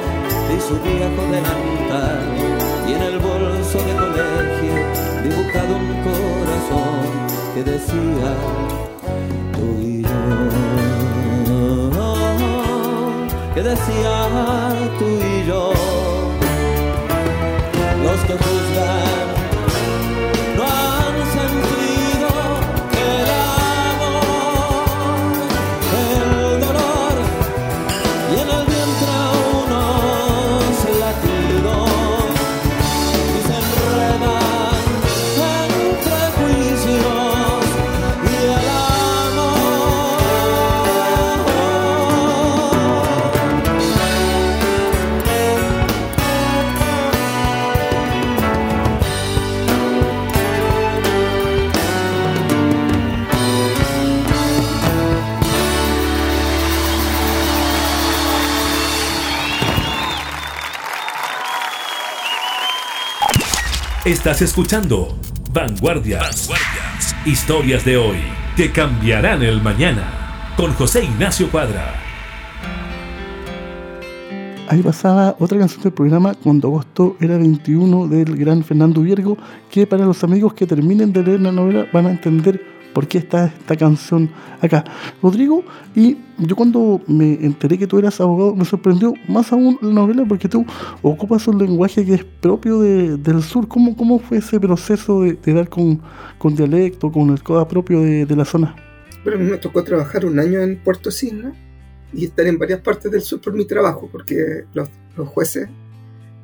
de 0.49 0.57
su 0.67 0.75
viejo 0.89 1.23
delantal. 1.31 2.25
Y 2.89 2.95
en 2.95 3.03
el 3.03 3.19
bolso 3.19 3.79
de 3.87 3.95
colegio 4.05 4.75
dibujado 5.23 5.77
un 5.77 5.89
corazón 6.09 6.97
que 7.55 7.63
decía 7.63 8.88
Que 13.59 13.65
decía 13.65 14.29
tú 15.01 15.19
y 15.21 15.45
yo. 15.49 15.73
Los 18.05 18.21
que 18.21 18.35
juzgan 18.35 19.18
Estás 64.29 64.43
escuchando 64.43 65.17
Vanguardias. 65.55 66.51
Historias 67.25 67.83
de 67.87 67.97
hoy 67.97 68.19
que 68.59 68.71
cambiarán 68.71 69.43
el 69.43 69.63
mañana. 69.63 70.53
Con 70.55 70.75
José 70.75 71.05
Ignacio 71.05 71.51
Cuadra. 71.51 71.95
Ahí 74.69 74.83
pasaba 74.83 75.35
otra 75.39 75.59
canción 75.59 75.83
del 75.83 75.93
programa 75.95 76.35
cuando 76.35 76.69
agosto 76.69 77.17
era 77.23 77.39
21 77.39 78.07
del 78.07 78.37
gran 78.37 78.63
Fernando 78.63 79.01
Viergo, 79.01 79.39
que 79.71 79.87
para 79.87 80.05
los 80.05 80.23
amigos 80.23 80.53
que 80.53 80.67
terminen 80.67 81.11
de 81.11 81.23
leer 81.23 81.41
la 81.41 81.51
novela 81.53 81.87
van 81.91 82.05
a 82.09 82.11
entender 82.11 82.63
por 82.93 83.07
qué 83.07 83.19
está 83.19 83.47
esta 83.47 83.77
canción 83.77 84.31
acá. 84.61 84.85
Rodrigo, 85.23 85.63
y 85.95 86.17
yo 86.39 86.57
cuando 86.57 87.01
me 87.07 87.35
enteré 87.35 87.79
que 87.79 87.87
tú 87.87 87.99
eras 87.99 88.21
abogado, 88.21 88.55
me 88.57 88.65
sorprendió 88.65 89.15
más 89.29 89.53
aún 89.53 89.79
la 89.83 89.91
novela 89.91 90.25
porque 90.29 90.49
tú 90.49 90.65
ocupas 91.03 91.47
un 91.49 91.59
lenguaje 91.59 92.05
que 92.05 92.15
es 92.15 92.25
propio 92.25 92.81
de- 92.81 93.17
del 93.17 93.43
sur. 93.43 93.69
¿Cómo, 93.69 93.97
¿Cómo 93.97 94.19
fue 94.19 94.39
ese 94.39 94.59
proceso 94.59 95.23
de, 95.23 95.37
dar 95.55 95.69
con, 95.69 96.01
con 96.39 96.55
dialecto, 96.55 97.11
con 97.13 97.31
el 97.31 97.43
coda 97.43 97.67
propio 97.69 98.01
de, 98.01 98.27
la 98.37 98.45
zona? 98.45 98.75
Bueno, 99.25 99.45
me 99.45 99.59
tocó 99.59 99.83
trabajar 99.85 100.25
un 100.25 100.39
año 100.39 100.61
en 100.61 100.79
Puerto 100.79 101.11
Cisna 101.11 101.53
y 102.13 102.25
estar 102.25 102.47
en 102.47 102.59
varias 102.59 102.81
partes 102.81 103.11
del 103.13 103.23
sur 103.23 103.41
por 103.41 103.53
mi 103.53 103.65
trabajo, 103.67 104.09
porque 104.11 104.65
los 104.73 104.89
jueces 105.29 105.69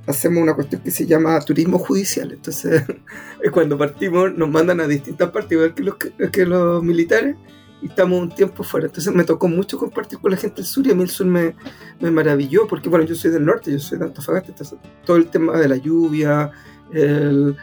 hacemos 0.07 0.43
una 0.43 0.55
cuestión 0.55 0.83
que 0.83 0.91
se 0.91 1.07
llama 1.07 1.41
turismo 1.41 1.79
judicial. 1.79 2.33
Entonces, 2.33 2.83
cuando 3.53 3.79
partimos 3.79 4.35
nos 4.37 4.49
mandan 4.49 4.81
a 4.81 4.87
distintas 4.87 5.31
partes, 5.31 5.53
igual 5.53 5.75
que 5.75 5.83
los, 5.83 5.97
que 6.31 6.47
los 6.47 6.83
militares, 6.83 7.37
y 7.83 7.87
estamos 7.87 8.21
un 8.21 8.31
tiempo 8.31 8.63
fuera. 8.63 8.87
Entonces 8.87 9.15
me 9.15 9.25
tocó 9.25 9.47
mucho 9.49 9.79
compartir 9.79 10.19
con 10.19 10.31
la 10.31 10.37
gente 10.37 10.57
del 10.57 10.65
sur 10.65 10.87
y 10.87 10.91
a 10.91 10.95
mí 10.95 11.03
el 11.03 11.11
sur 11.11 11.27
me, 11.27 11.55
me 12.01 12.11
maravilló, 12.11 12.67
porque 12.67 12.89
bueno, 12.89 13.05
yo 13.05 13.15
soy 13.15 13.31
del 13.31 13.45
norte, 13.45 13.71
yo 13.71 13.79
soy 13.79 13.99
de 13.99 14.07
Antofagasta, 14.07 14.51
entonces 14.51 14.79
todo 15.05 15.19
el 15.19 15.27
tema 15.27 15.59
de 15.59 15.69
la 15.69 15.77
lluvia, 15.77 16.51
eh, 16.93 17.55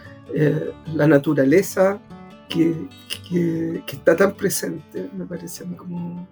la 0.94 1.08
naturaleza, 1.08 2.00
que, 2.52 2.88
que, 3.30 3.84
está 3.88 4.16
tan 4.16 4.36
presente, 4.36 5.10
me 5.18 5.26
parece 5.26 5.64
a 5.64 5.78
como, 5.78 6.28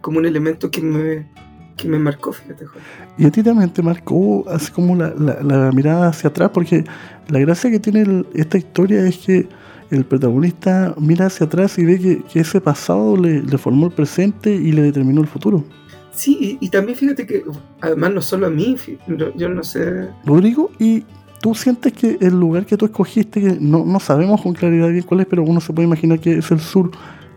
como 0.00 0.18
un 0.18 0.26
elemento 0.26 0.70
que 0.70 0.82
me, 0.82 1.30
que 1.76 1.88
me 1.88 1.98
marcó, 1.98 2.32
fíjate, 2.32 2.66
Juan. 2.66 2.82
Y 3.18 3.26
a 3.26 3.30
ti 3.30 3.42
también 3.42 3.70
te 3.70 3.82
marcó 3.82 4.44
así 4.48 4.70
como 4.70 4.94
la, 4.96 5.12
la- 5.18 5.42
la 5.42 5.72
mirada 5.72 6.08
hacia 6.08 6.28
atrás, 6.30 6.50
porque 6.54 6.84
la 7.28 7.38
gracia 7.40 7.70
que 7.70 7.80
tiene 7.80 8.02
el- 8.02 8.26
esta 8.34 8.58
historia 8.58 9.06
es 9.06 9.18
que 9.18 9.48
el 9.90 10.04
protagonista 10.04 10.94
mira 10.98 11.26
hacia 11.26 11.46
atrás 11.46 11.78
y 11.78 11.84
ve 11.84 11.98
que, 12.00 12.22
que 12.22 12.40
ese 12.40 12.60
pasado 12.60 13.16
le, 13.16 13.42
le 13.42 13.58
formó 13.58 13.86
el 13.86 13.92
presente 13.92 14.54
y 14.54 14.72
le 14.72 14.82
determinó 14.82 15.20
el 15.20 15.26
futuro. 15.26 15.64
Sí, 16.12 16.58
y, 16.60 16.66
y 16.66 16.68
también 16.70 16.96
fíjate 16.96 17.26
que, 17.26 17.44
además, 17.80 18.12
no 18.14 18.20
solo 18.20 18.46
a 18.46 18.50
mí, 18.50 18.76
no- 19.08 19.34
yo 19.36 19.48
no 19.48 19.62
sé, 19.64 20.08
Rodrigo, 20.24 20.70
y 20.78 21.04
tú 21.42 21.54
sientes 21.54 21.92
que 21.92 22.16
el 22.20 22.38
lugar 22.38 22.64
que 22.66 22.76
tú 22.76 22.86
escogiste, 22.86 23.40
que 23.40 23.56
no, 23.60 23.84
no 23.84 23.98
sabemos 24.00 24.40
con 24.40 24.54
claridad 24.54 24.88
bien 24.90 25.02
cuál 25.02 25.20
es, 25.20 25.26
pero 25.26 25.42
uno 25.42 25.60
se 25.60 25.72
puede 25.72 25.86
imaginar 25.88 26.18
que 26.20 26.38
es 26.38 26.50
el 26.50 26.60
sur, 26.60 26.90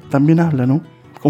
también 0.09 0.39
habla, 0.39 0.65
¿no? 0.67 0.81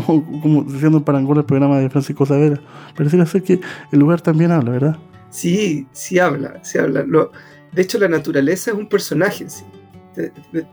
Como, 0.06 0.64
diciendo 0.64 0.98
el 1.00 1.04
parangón 1.04 1.38
el 1.38 1.46
programa 1.46 1.80
de 1.80 1.90
Francisco 1.90 2.26
Savera. 2.26 2.60
Pareciera 2.96 3.26
ser 3.26 3.44
que 3.44 3.60
el 3.92 4.00
lugar 4.00 4.22
también 4.22 4.52
habla, 4.52 4.72
¿verdad? 4.72 4.98
sí, 5.30 5.88
sí 5.92 6.20
habla, 6.20 6.64
sí 6.64 6.78
habla. 6.78 7.04
Lo- 7.04 7.32
de 7.72 7.82
hecho, 7.82 8.00
la 8.00 8.08
naturaleza 8.08 8.72
es 8.72 8.78
un 8.78 8.88
personaje 8.88 9.44
en 9.44 9.50
sí, 9.50 9.64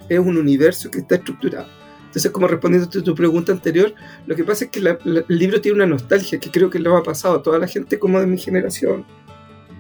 es 0.09 0.19
un 0.19 0.37
universo 0.37 0.91
que 0.91 0.99
está 1.01 1.17
estructurado. 1.17 1.67
Entonces, 2.07 2.31
como 2.31 2.47
respondiendo 2.47 2.89
a 2.89 3.03
tu, 3.03 3.15
pregunta 3.15 3.51
anterior, 3.53 3.93
lo 4.27 4.37
que 4.37 4.45
pasa 4.45 4.65
es 4.67 4.71
que 4.71 4.79
el 4.79 5.25
libro 5.29 5.61
tiene 5.61 5.77
una 5.77 5.87
nostalgia 5.87 6.39
que 6.39 6.51
creo 6.51 6.71
que 6.71 6.79
le 6.79 6.89
ha 6.89 7.03
pasado 7.03 7.37
a 7.37 7.43
toda 7.43 7.59
la 7.59 7.67
gente 7.67 7.99
como 7.99 8.21
de 8.21 8.27
mi 8.27 8.39
generación, 8.39 9.05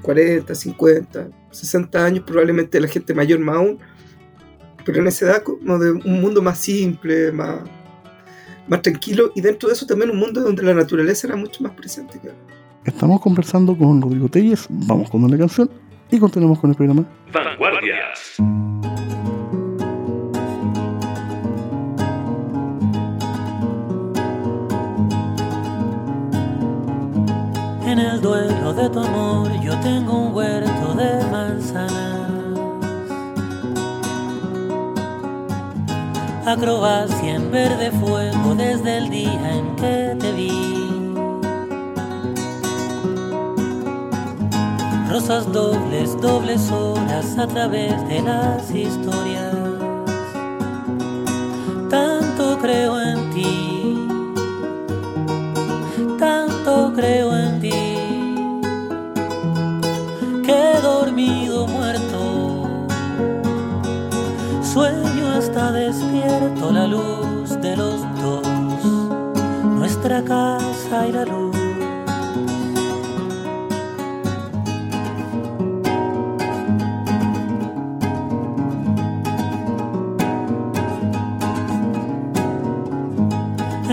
40, 0.02 0.52
50, 0.54 1.28
60 1.50 2.04
años, 2.04 2.24
probablemente 2.26 2.80
la 2.80 2.88
gente 2.88 3.14
mayor 3.14 3.38
más 3.38 3.56
aún, 3.56 3.78
pero 4.84 4.98
en 5.00 5.06
esa 5.06 5.26
edad 5.26 5.42
como 5.44 5.78
de 5.78 5.92
un 5.92 6.20
mundo 6.20 6.42
más 6.42 6.58
simple, 6.58 7.30
más, 7.32 7.60
más 8.68 8.82
tranquilo, 8.82 9.32
y 9.34 9.40
dentro 9.40 9.68
de 9.68 9.74
eso 9.74 9.86
también 9.86 10.10
un 10.10 10.18
mundo 10.18 10.40
donde 10.40 10.62
la 10.62 10.74
naturaleza 10.74 11.26
era 11.26 11.36
mucho 11.36 11.62
más 11.62 11.72
presente. 11.72 12.18
que. 12.20 12.30
Estamos 12.84 13.20
conversando 13.20 13.76
con 13.76 14.02
Rodrigo 14.02 14.28
Telles, 14.28 14.66
vamos 14.68 15.10
con 15.10 15.24
una 15.24 15.38
canción 15.38 15.70
y 16.10 16.18
continuamos 16.18 16.58
con 16.58 16.70
el 16.70 16.76
programa. 16.76 17.04
Vanguardias. 17.32 18.36
En 27.86 27.98
el 27.98 28.20
duelo 28.20 28.74
de 28.74 28.90
tu 28.90 28.98
amor 28.98 29.50
yo 29.62 29.78
tengo 29.80 30.26
un 30.26 30.34
huerto 30.34 30.94
de 30.94 31.30
manzanas. 31.30 31.93
Acrobacia 36.46 37.36
en 37.36 37.50
verde 37.50 37.90
fuego 37.90 38.54
desde 38.54 38.98
el 38.98 39.10
día 39.10 39.56
en 39.56 39.76
que 39.76 40.16
te 40.20 40.32
vi. 40.32 40.50
Rosas 45.10 45.50
dobles, 45.52 46.20
dobles 46.20 46.70
horas 46.70 47.38
a 47.38 47.46
través 47.46 48.08
de 48.08 48.22
las 48.22 48.70
historias. 48.70 49.54
Tanto 51.88 52.58
creo 52.60 53.00
en 53.00 53.30
ti 53.30 53.74
tanto 56.18 56.92
creo 56.94 57.36
en 57.36 57.60
ti 57.60 57.63
despierto 65.74 66.70
la 66.72 66.86
luz 66.86 67.50
de 67.60 67.76
los 67.76 68.00
dos 68.22 68.46
nuestra 69.64 70.22
casa 70.22 71.06
y 71.08 71.12
la 71.12 71.24
luz 71.24 71.54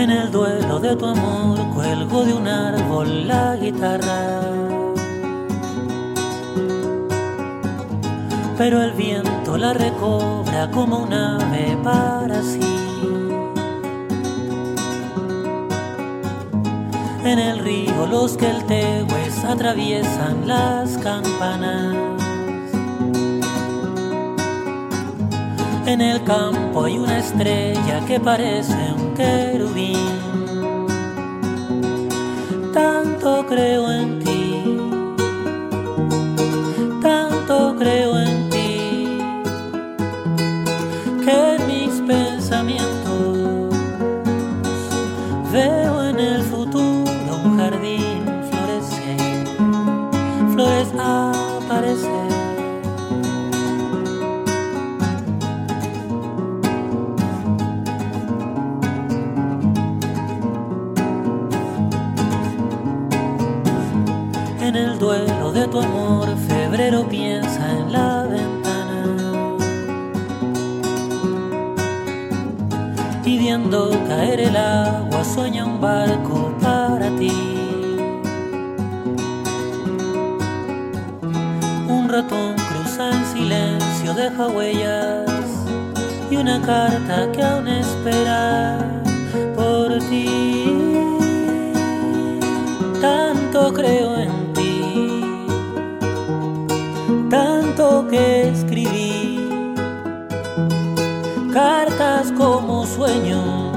En 0.02 0.10
el 0.10 0.32
duelo 0.32 0.80
de 0.80 0.96
tu 0.96 1.06
amor 1.06 1.58
cuelgo 1.74 2.24
de 2.24 2.34
un 2.34 2.48
árbol 2.48 3.28
la 3.28 3.54
guitarra. 3.54 4.40
Pero 8.58 8.82
el 8.82 8.92
viento 8.94 9.56
la 9.56 9.72
como 10.70 10.98
un 10.98 11.12
ave 11.12 11.76
para 11.82 12.42
sí. 12.42 12.60
En 17.24 17.38
el 17.38 17.58
río 17.58 18.06
los 18.06 18.36
que 18.36 18.50
el 18.50 18.64
tehues 18.64 19.44
atraviesan 19.44 20.46
las 20.46 20.98
campanas. 20.98 21.96
En 25.86 26.00
el 26.00 26.22
campo 26.24 26.84
hay 26.84 26.98
una 26.98 27.18
estrella 27.18 28.04
que 28.06 28.20
parece 28.20 28.92
un 28.96 29.14
querubín. 29.14 29.96
Tanto 32.72 33.46
creo 33.46 33.90
en 33.90 34.18
ti, 34.20 34.62
tanto 37.02 37.76
creo 37.78 38.11
tu 65.72 65.78
amor, 65.78 66.28
febrero 66.48 67.08
piensa 67.08 67.62
en 67.78 67.92
la 67.92 68.24
ventana. 68.24 69.04
Y 73.24 73.38
viendo 73.38 73.90
caer 74.06 74.40
el 74.40 74.56
agua, 74.56 75.24
sueña 75.24 75.64
un 75.64 75.80
barco 75.80 76.52
para 76.60 77.08
ti. 77.16 77.32
Un 81.88 82.06
ratón 82.10 82.54
cruza 82.68 83.10
en 83.10 83.24
silencio, 83.34 84.12
deja 84.12 84.48
huellas 84.48 85.30
y 86.30 86.36
una 86.36 86.60
carta 86.60 87.32
que 87.32 87.42
aún 87.42 87.68
espera 87.68 88.76
por 89.56 89.98
ti. 90.10 90.68
Tanto 93.00 93.72
creo 93.72 94.11
escribí, 98.12 99.38
cartas 101.52 102.30
como 102.32 102.84
sueños, 102.84 103.72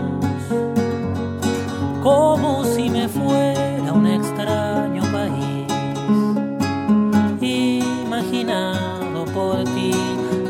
como 2.03 2.65
si 2.65 2.89
me 2.89 3.07
fuera 3.07 3.93
un 3.93 4.07
extraño 4.07 5.03
país, 5.11 5.67
imaginado 7.41 9.25
por 9.33 9.63
ti, 9.63 9.93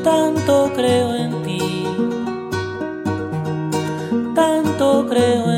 tanto 0.04 0.72
creo 0.76 1.16
en 1.16 1.44
ti, 1.44 1.86
tanto 4.34 5.06
creo 5.08 5.44
en 5.44 5.50
ti. 5.50 5.55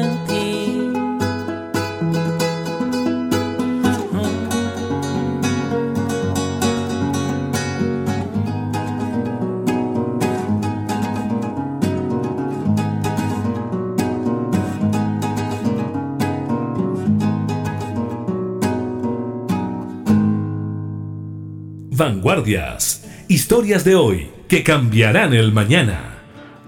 Vanguardias. 21.98 23.04
Historias 23.28 23.84
de 23.84 23.96
hoy 23.96 24.30
que 24.48 24.62
cambiarán 24.62 25.34
el 25.34 25.52
mañana. 25.52 26.20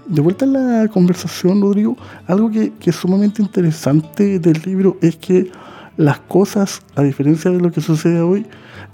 De 0.06 0.20
vuelta 0.20 0.44
a 0.44 0.48
la 0.48 0.88
conversación, 0.88 1.62
Rodrigo, 1.62 1.96
algo 2.26 2.50
que, 2.50 2.72
que 2.72 2.90
es 2.90 2.96
sumamente 2.96 3.40
interesante 3.40 4.40
del 4.40 4.60
libro 4.64 4.98
es 5.00 5.14
que 5.14 5.52
las 5.96 6.18
cosas, 6.18 6.82
a 6.96 7.02
diferencia 7.02 7.48
de 7.52 7.60
lo 7.60 7.70
que 7.70 7.80
sucede 7.80 8.20
hoy, 8.20 8.44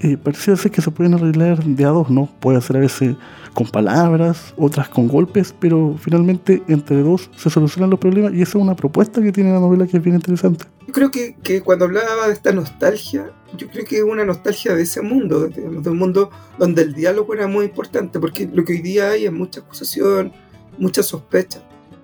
eh, 0.01 0.18
parece 0.18 0.57
ser 0.57 0.70
que 0.70 0.83
se 0.83 0.90
pueden 0.90 1.14
arreglar 1.14 1.64
de 1.64 1.85
a 1.87 1.88
dos, 1.88 2.11
¿no? 2.11 2.29
Puede 2.40 2.61
ser 2.61 2.77
a 2.77 2.81
veces 2.81 3.16
con 3.55 3.66
palabras, 3.68 4.53
otras 4.59 4.90
con 4.90 5.09
golpes, 5.09 5.55
pero 5.59 5.96
finalmente 5.99 6.62
entre 6.68 7.01
dos 7.01 7.31
se 7.37 7.49
solucionan 7.49 7.88
los 7.88 7.99
problemas 7.99 8.35
y 8.35 8.42
esa 8.42 8.59
es 8.59 8.62
una 8.62 8.77
propuesta 8.77 9.22
que 9.22 9.33
tiene 9.33 9.53
la 9.53 9.61
novela 9.61 9.87
que 9.87 9.96
es 9.96 10.03
bien 10.03 10.16
interesante. 10.16 10.66
Yo 10.87 10.92
creo 10.92 11.11
que, 11.11 11.37
que 11.42 11.62
cuando 11.62 11.87
hablaba 11.87 12.27
de 12.27 12.35
esta 12.35 12.53
nostalgia, 12.53 13.31
yo 13.57 13.69
creo 13.69 13.85
que 13.85 13.99
es 13.99 14.03
una 14.03 14.25
nostalgia 14.25 14.75
de 14.75 14.83
ese 14.83 15.03
mundo, 15.03 15.49
digamos, 15.49 15.83
de 15.83 15.90
un 15.90 15.99
mundo 15.99 16.31
donde 16.59 16.83
el 16.83 16.95
diálogo 16.95 17.35
era 17.35 17.47
muy 17.47 17.66
importante, 17.66 18.19
porque 18.21 18.49
lo 18.53 18.64
que 18.64 18.75
hoy 18.75 18.83
día 18.83 19.11
hay 19.11 19.27
es 19.27 19.33
mucha 19.33 19.61
acusación, 19.61 20.33
mucha 20.79 21.03
sospecha. 21.03 21.62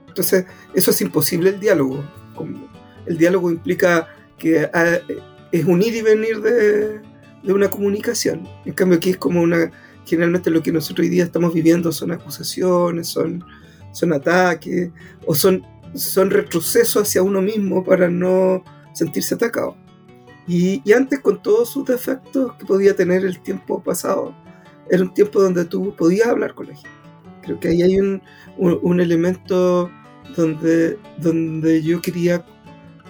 Entonces, 0.09 0.47
eso 0.75 0.91
es 0.91 1.01
imposible 1.01 1.51
el 1.51 1.61
diálogo. 1.61 2.05
El 3.07 3.19
diálogo 3.19 3.51
implica 3.51 4.09
que 4.39 4.69
ah, 4.73 4.99
es 5.51 5.65
un 5.65 5.83
ir 5.83 5.95
y 5.95 6.03
venir 6.03 6.41
de, 6.41 7.01
de 7.43 7.53
una 7.53 7.71
comunicación. 7.71 8.49
En 8.65 8.73
cambio, 8.73 8.99
aquí 8.99 9.11
es 9.11 9.17
como 9.17 9.41
una. 9.43 9.71
Generalmente 10.05 10.51
lo 10.51 10.63
que 10.63 10.73
nosotros 10.73 11.05
hoy 11.05 11.11
día 11.11 11.25
estamos 11.25 11.55
viviendo 11.55 11.93
son 11.93 12.11
acusaciones, 12.11 13.07
son, 13.07 13.45
son 13.93 14.13
ataques, 14.13 14.91
o 15.25 15.35
son, 15.35 15.63
son 15.95 16.31
retrocesos 16.31 17.03
hacia 17.03 17.23
uno 17.23 17.41
mismo 17.41 17.85
para 17.85 18.09
no 18.11 18.65
sentirse 18.93 19.37
atacado. 19.37 19.77
Y, 20.47 20.83
y 20.85 20.93
antes, 20.93 21.21
con 21.21 21.43
todos 21.43 21.71
sus 21.71 21.85
defectos 21.85 22.55
que 22.55 22.65
podía 22.65 22.97
tener 22.97 23.25
el 23.25 23.41
tiempo 23.41 23.83
pasado, 23.83 24.35
era 24.91 25.03
un 25.03 25.15
tiempo 25.15 25.41
donde 25.41 25.65
tú 25.65 25.95
podías 25.97 26.29
hablar 26.29 26.55
con 26.55 26.69
la 26.69 26.75
gente. 26.75 26.91
Creo 27.43 27.61
que 27.61 27.69
ahí 27.69 27.83
hay 27.83 27.99
un, 27.99 28.23
un, 28.59 29.01
elemento 29.01 29.91
donde, 30.37 30.99
donde 31.19 31.83
yo 31.83 32.01
quería 32.01 32.45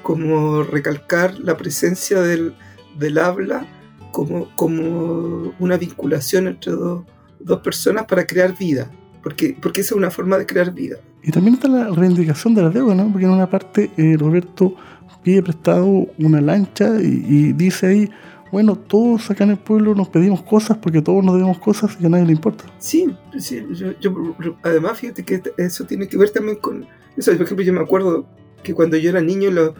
como 0.02 0.62
recalcar 0.62 1.38
la 1.38 1.56
presencia 1.56 2.20
del, 2.20 2.54
del 2.98 3.18
habla 3.18 3.66
como, 4.10 4.48
como 4.56 5.52
una 5.58 5.76
vinculación 5.76 6.46
entre 6.46 6.72
dos, 6.72 7.04
dos 7.40 7.60
personas 7.60 8.06
para 8.06 8.26
crear 8.26 8.56
vida, 8.56 8.90
porque, 9.22 9.56
porque 9.60 9.80
esa 9.80 9.94
es 9.94 9.98
una 9.98 10.10
forma 10.10 10.38
de 10.38 10.46
crear 10.46 10.72
vida. 10.72 10.96
Y 11.22 11.30
también 11.30 11.54
está 11.54 11.68
la 11.68 11.88
reivindicación 11.88 12.54
de 12.54 12.62
la 12.62 12.70
deuda, 12.70 12.94
¿no? 12.94 13.10
Porque 13.10 13.26
en 13.26 13.32
una 13.32 13.48
parte 13.48 13.90
eh, 13.96 14.16
Roberto 14.18 14.74
pide 15.22 15.42
prestado 15.42 15.86
una 16.18 16.40
lancha 16.40 17.00
y, 17.00 17.24
y 17.28 17.52
dice 17.52 17.86
ahí, 17.86 18.10
bueno, 18.50 18.76
todos 18.76 19.30
acá 19.30 19.44
en 19.44 19.50
el 19.50 19.56
pueblo 19.58 19.94
nos 19.94 20.08
pedimos 20.08 20.42
cosas 20.42 20.76
porque 20.76 21.00
todos 21.00 21.24
nos 21.24 21.34
debemos 21.34 21.58
cosas 21.58 21.96
y 22.00 22.04
a 22.06 22.08
nadie 22.08 22.26
le 22.26 22.32
importa. 22.32 22.64
Sí, 22.78 23.06
sí 23.38 23.64
yo, 23.72 23.92
yo- 24.00 24.56
además 24.62 24.98
fíjate 24.98 25.24
que 25.24 25.40
eso 25.56 25.84
tiene 25.84 26.06
que 26.06 26.18
ver 26.18 26.30
también 26.30 26.58
con 26.58 26.86
eso. 27.16 27.32
Por 27.32 27.42
ejemplo, 27.42 27.64
yo 27.64 27.72
me 27.72 27.80
acuerdo 27.80 28.26
que 28.62 28.74
cuando 28.74 28.96
yo 28.98 29.10
era 29.10 29.20
niño 29.22 29.50
los, 29.50 29.72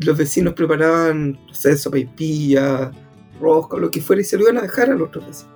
los 0.00 0.16
vecinos 0.18 0.52
preparaban, 0.54 1.32
no 1.32 1.54
sé, 1.54 1.76
sopaipilla, 1.76 2.90
rosca, 3.40 3.76
lo 3.78 3.90
que 3.90 4.00
fuera, 4.00 4.20
y 4.22 4.24
se 4.24 4.36
lo 4.36 4.44
iban 4.44 4.58
a 4.58 4.62
dejar 4.62 4.90
a 4.90 4.94
los 4.94 5.08
otros 5.08 5.26
vecinos. 5.26 5.54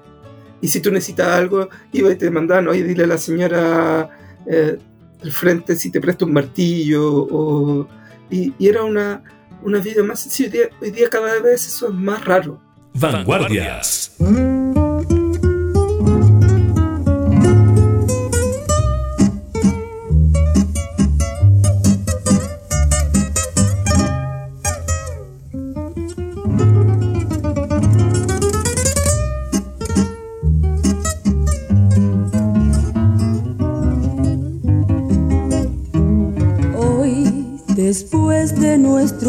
Y 0.61 0.69
si 0.69 0.81
tú 0.81 0.91
necesitabas 0.93 1.39
algo, 1.39 1.69
iba 1.93 2.11
y 2.11 2.17
te 2.17 2.31
mandaban, 2.31 2.69
oye, 2.69 2.85
dile 2.85 3.05
a 3.05 3.07
la 3.09 3.19
señora 3.19 4.09
eh, 4.47 4.79
frente 5.31 5.77
si 5.77 5.91
te 5.91 6.01
presta 6.01 6.25
un 6.25 6.33
martillo, 6.33 7.05
o, 7.13 7.87
y, 8.31 8.55
y 8.59 8.69
era 8.69 8.85
una, 8.85 9.23
una 9.63 9.79
vida 9.79 10.03
más 10.03 10.21
sencilla. 10.21 10.49
Hoy 10.49 10.53
día, 10.53 10.69
hoy 10.81 10.91
día 10.91 11.11
cada 11.11 11.41
vez 11.41 11.67
eso 11.67 11.89
es 11.89 11.95
más 11.95 12.25
raro. 12.25 12.61
Vanguardias. 12.95 14.17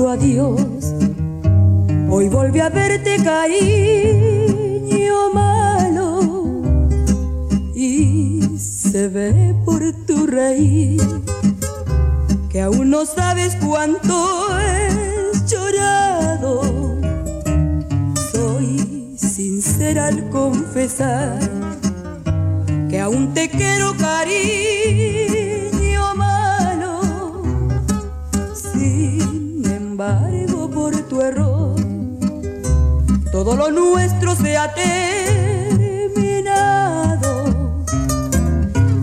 Adiós, 0.02 0.94
hoy 2.10 2.28
volví 2.28 2.60
a 2.60 2.70
verte 2.70 3.18
cariño 3.24 3.70
malo 5.34 6.20
y 7.76 8.42
se 8.58 9.08
ve 9.08 9.56
por 9.64 9.82
tu 10.08 10.26
reír 10.26 11.00
que 12.50 12.60
aún 12.62 12.90
no 12.90 13.04
no 13.04 13.06
sabes 13.06 13.56
cuánto 13.64 14.48
he 14.60 14.90
llorado. 15.48 16.62
Soy 18.32 19.14
sincera 19.16 20.08
al 20.08 20.28
confesar 20.30 21.40
que 22.90 23.00
aún 23.00 23.32
te 23.36 23.48
quiero 23.48 23.96
cariño 23.98 25.23
embargo, 29.94 30.68
por 30.72 30.92
tu 31.08 31.22
error, 31.22 31.76
todo 33.32 33.56
lo 33.56 33.70
nuestro 33.70 34.36
se 34.36 34.58
ha 34.58 34.74
terminado. 34.74 36.26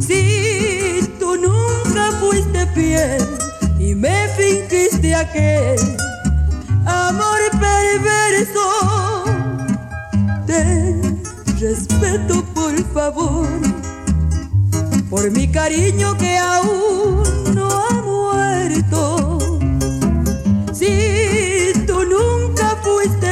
Si 0.00 1.08
tú 1.20 1.36
nunca 1.36 2.10
fuiste 2.18 2.66
fiel 2.74 3.24
y 3.78 3.94
me 3.94 4.26
fingiste 4.36 5.14
aquel 5.14 5.78
amor 6.84 7.38
perverso, 7.60 8.66
ten 10.44 11.22
respeto 11.60 12.44
por 12.52 12.74
favor 12.92 13.46
por 15.08 15.30
mi 15.30 15.46
cariño 15.46 16.18
que 16.18 16.36
aún 16.36 17.39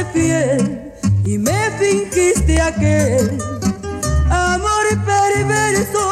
fiel 0.05 0.91
y 1.25 1.37
me 1.37 1.71
fingiste 1.79 2.61
aquel 2.61 3.37
amor 4.29 4.85
perverso, 5.05 6.05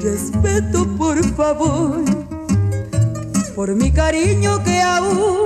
respeto 0.00 0.86
por 0.96 1.22
favor 1.34 2.02
por 3.54 3.74
mi 3.74 3.90
cariño 3.90 4.62
que 4.64 4.80
aún 4.80 5.41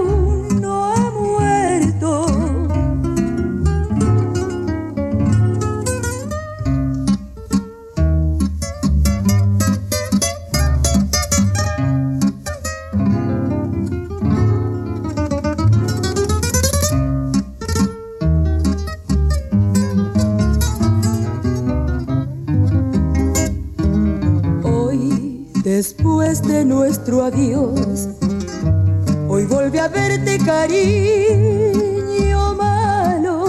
de 26.56 26.64
nuestro 26.64 27.22
adiós, 27.22 28.08
hoy 29.28 29.44
volví 29.44 29.78
a 29.78 29.88
verte 29.88 30.38
cariño 30.38 31.74
malo 32.54 33.44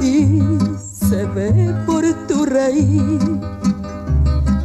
y 0.00 0.40
se 0.78 1.24
ve 1.24 1.74
por 1.84 2.04
tu 2.28 2.44
reír 2.44 3.18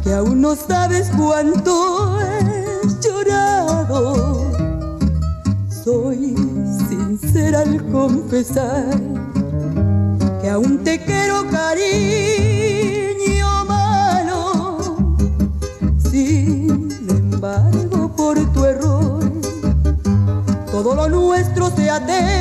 que 0.04 0.14
aún 0.14 0.40
no 0.40 0.54
sabes 0.54 1.10
cuánto 1.16 2.16
he 2.20 2.86
llorado. 3.02 4.44
Soy 5.68 6.36
sincera 6.88 7.62
al 7.62 7.84
confesar 7.90 9.00
que 10.40 10.48
aún 10.48 10.84
te 10.84 11.04
quiero 11.04 11.44
cariño 11.50 13.13
todo 20.84 21.08
lo 21.08 21.08
nuestro 21.08 21.74
se 21.74 21.88
ha 21.88 21.98
terminado. 22.04 22.36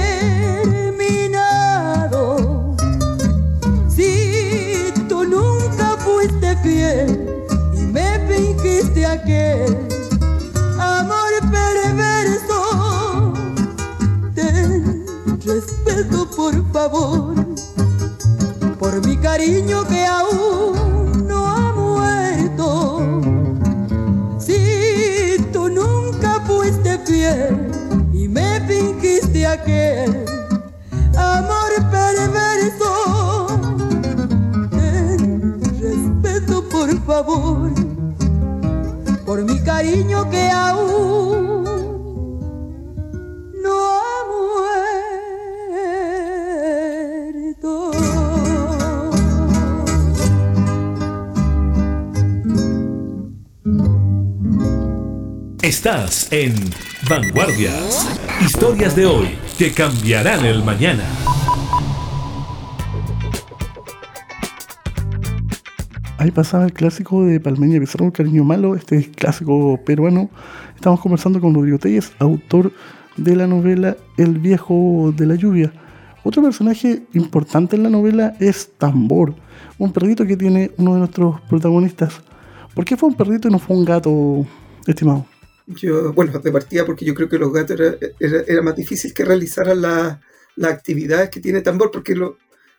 Si 3.88 4.92
tú 5.08 5.24
nunca 5.24 5.96
fuiste 6.00 6.58
fiel 6.58 7.46
y 7.74 7.80
me 7.84 8.20
fingiste 8.28 9.06
aquel 9.06 9.78
amor 10.78 11.32
perverso, 11.54 13.32
ten 14.36 15.06
respeto 15.46 16.30
por 16.36 16.54
favor 16.74 17.34
por 18.78 19.08
mi 19.08 19.16
cariño 19.16 19.88
que 19.88 20.06
aún 20.06 21.26
no 21.30 21.48
ha 21.48 21.72
muerto. 21.72 23.00
Si 24.38 25.38
tú 25.54 25.70
nunca 25.70 26.42
fuiste 26.46 27.00
fiel 27.06 27.63
aquel 29.54 30.26
amor 31.16 31.72
perverso, 31.92 32.92
ten 34.72 35.60
respeto 35.80 36.64
por 36.70 36.90
favor 37.06 37.72
por 39.26 39.44
mi 39.44 39.60
cariño 39.62 40.30
que 40.30 40.50
aún 40.50 41.64
no 43.64 43.76
ha 44.02 44.16
muerto. 47.44 47.92
Estás 55.62 56.28
en 56.32 56.54
Vanguardias. 57.10 58.18
Historias 58.42 58.96
de 58.96 59.06
hoy 59.06 59.36
que 59.58 59.72
cambiarán 59.72 60.46
el 60.46 60.64
mañana. 60.64 61.04
Ahí 66.18 66.32
pasaba 66.32 66.64
el 66.64 66.72
clásico 66.72 67.26
de 67.26 67.42
Palmeña 67.42 67.80
Pizarro, 67.82 68.14
Cariño 68.14 68.46
Malo, 68.46 68.76
este 68.76 69.12
clásico 69.12 69.78
peruano. 69.86 70.30
Estamos 70.76 71.02
conversando 71.02 71.42
con 71.42 71.54
Rodrigo 71.54 71.78
Telles, 71.78 72.14
autor 72.20 72.72
de 73.18 73.36
la 73.36 73.48
novela 73.48 73.98
El 74.18 74.40
viejo 74.40 75.14
de 75.16 75.26
la 75.26 75.36
lluvia. 75.36 75.74
Otro 76.24 76.42
personaje 76.42 77.04
importante 77.14 77.76
en 77.76 77.84
la 77.84 77.90
novela 77.90 78.34
es 78.40 78.72
Tambor, 78.78 79.36
un 79.78 79.92
perrito 79.92 80.26
que 80.26 80.38
tiene 80.38 80.72
uno 80.78 80.94
de 80.94 81.00
nuestros 81.00 81.42
protagonistas. 81.42 82.22
¿Por 82.74 82.86
qué 82.86 82.96
fue 82.96 83.10
un 83.10 83.16
perrito 83.16 83.50
y 83.50 83.52
no 83.52 83.60
fue 83.60 83.76
un 83.76 83.84
gato, 83.84 84.46
estimado? 84.88 85.33
Yo, 85.68 86.12
bueno, 86.14 86.38
de 86.40 86.52
partida 86.52 86.86
porque 86.86 87.06
yo 87.06 87.14
creo 87.16 87.30
que 87.30 87.38
los 87.38 87.54
gatos 87.54 87.80
era, 87.80 87.96
era, 88.20 88.62
más 88.62 88.76
difícil 88.76 89.14
que 89.14 89.24
realizaran 89.24 89.82
la- 89.82 90.22
las 90.56 90.74
actividades 90.74 91.30
que 91.30 91.40
tiene 91.40 91.62
Tambor, 91.62 91.90
porque 91.90 92.16
lo, 92.16 92.38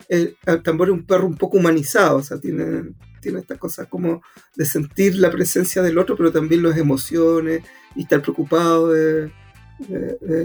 el, 0.08 0.36
Tambor 0.62 0.88
es 0.88 0.94
un 0.94 1.06
perro 1.06 1.26
un 1.26 1.36
poco 1.36 1.56
humanizado, 1.56 2.18
o 2.18 2.22
sea, 2.22 2.38
tiene, 2.38 2.94
tiene 3.20 3.40
esta 3.40 3.56
cosa 3.56 3.86
como 3.86 4.22
de 4.54 4.64
sentir 4.66 5.16
la 5.16 5.30
presencia 5.30 5.82
del 5.82 5.98
otro, 5.98 6.16
pero 6.16 6.30
también 6.30 6.62
las 6.62 6.76
emociones 6.76 7.62
y 7.96 8.02
estar 8.02 8.20
preocupado 8.22 8.90
de, 8.92 9.32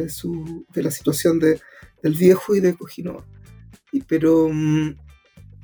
su, 0.09 0.65
de 0.73 0.83
la 0.83 0.91
situación 0.91 1.39
de, 1.39 1.59
del 2.01 2.13
viejo 2.13 2.55
y 2.55 2.61
de 2.61 2.75
Cojinoa. 2.75 3.25
Y, 3.91 4.01
pero, 4.03 4.49
mm, 4.51 4.95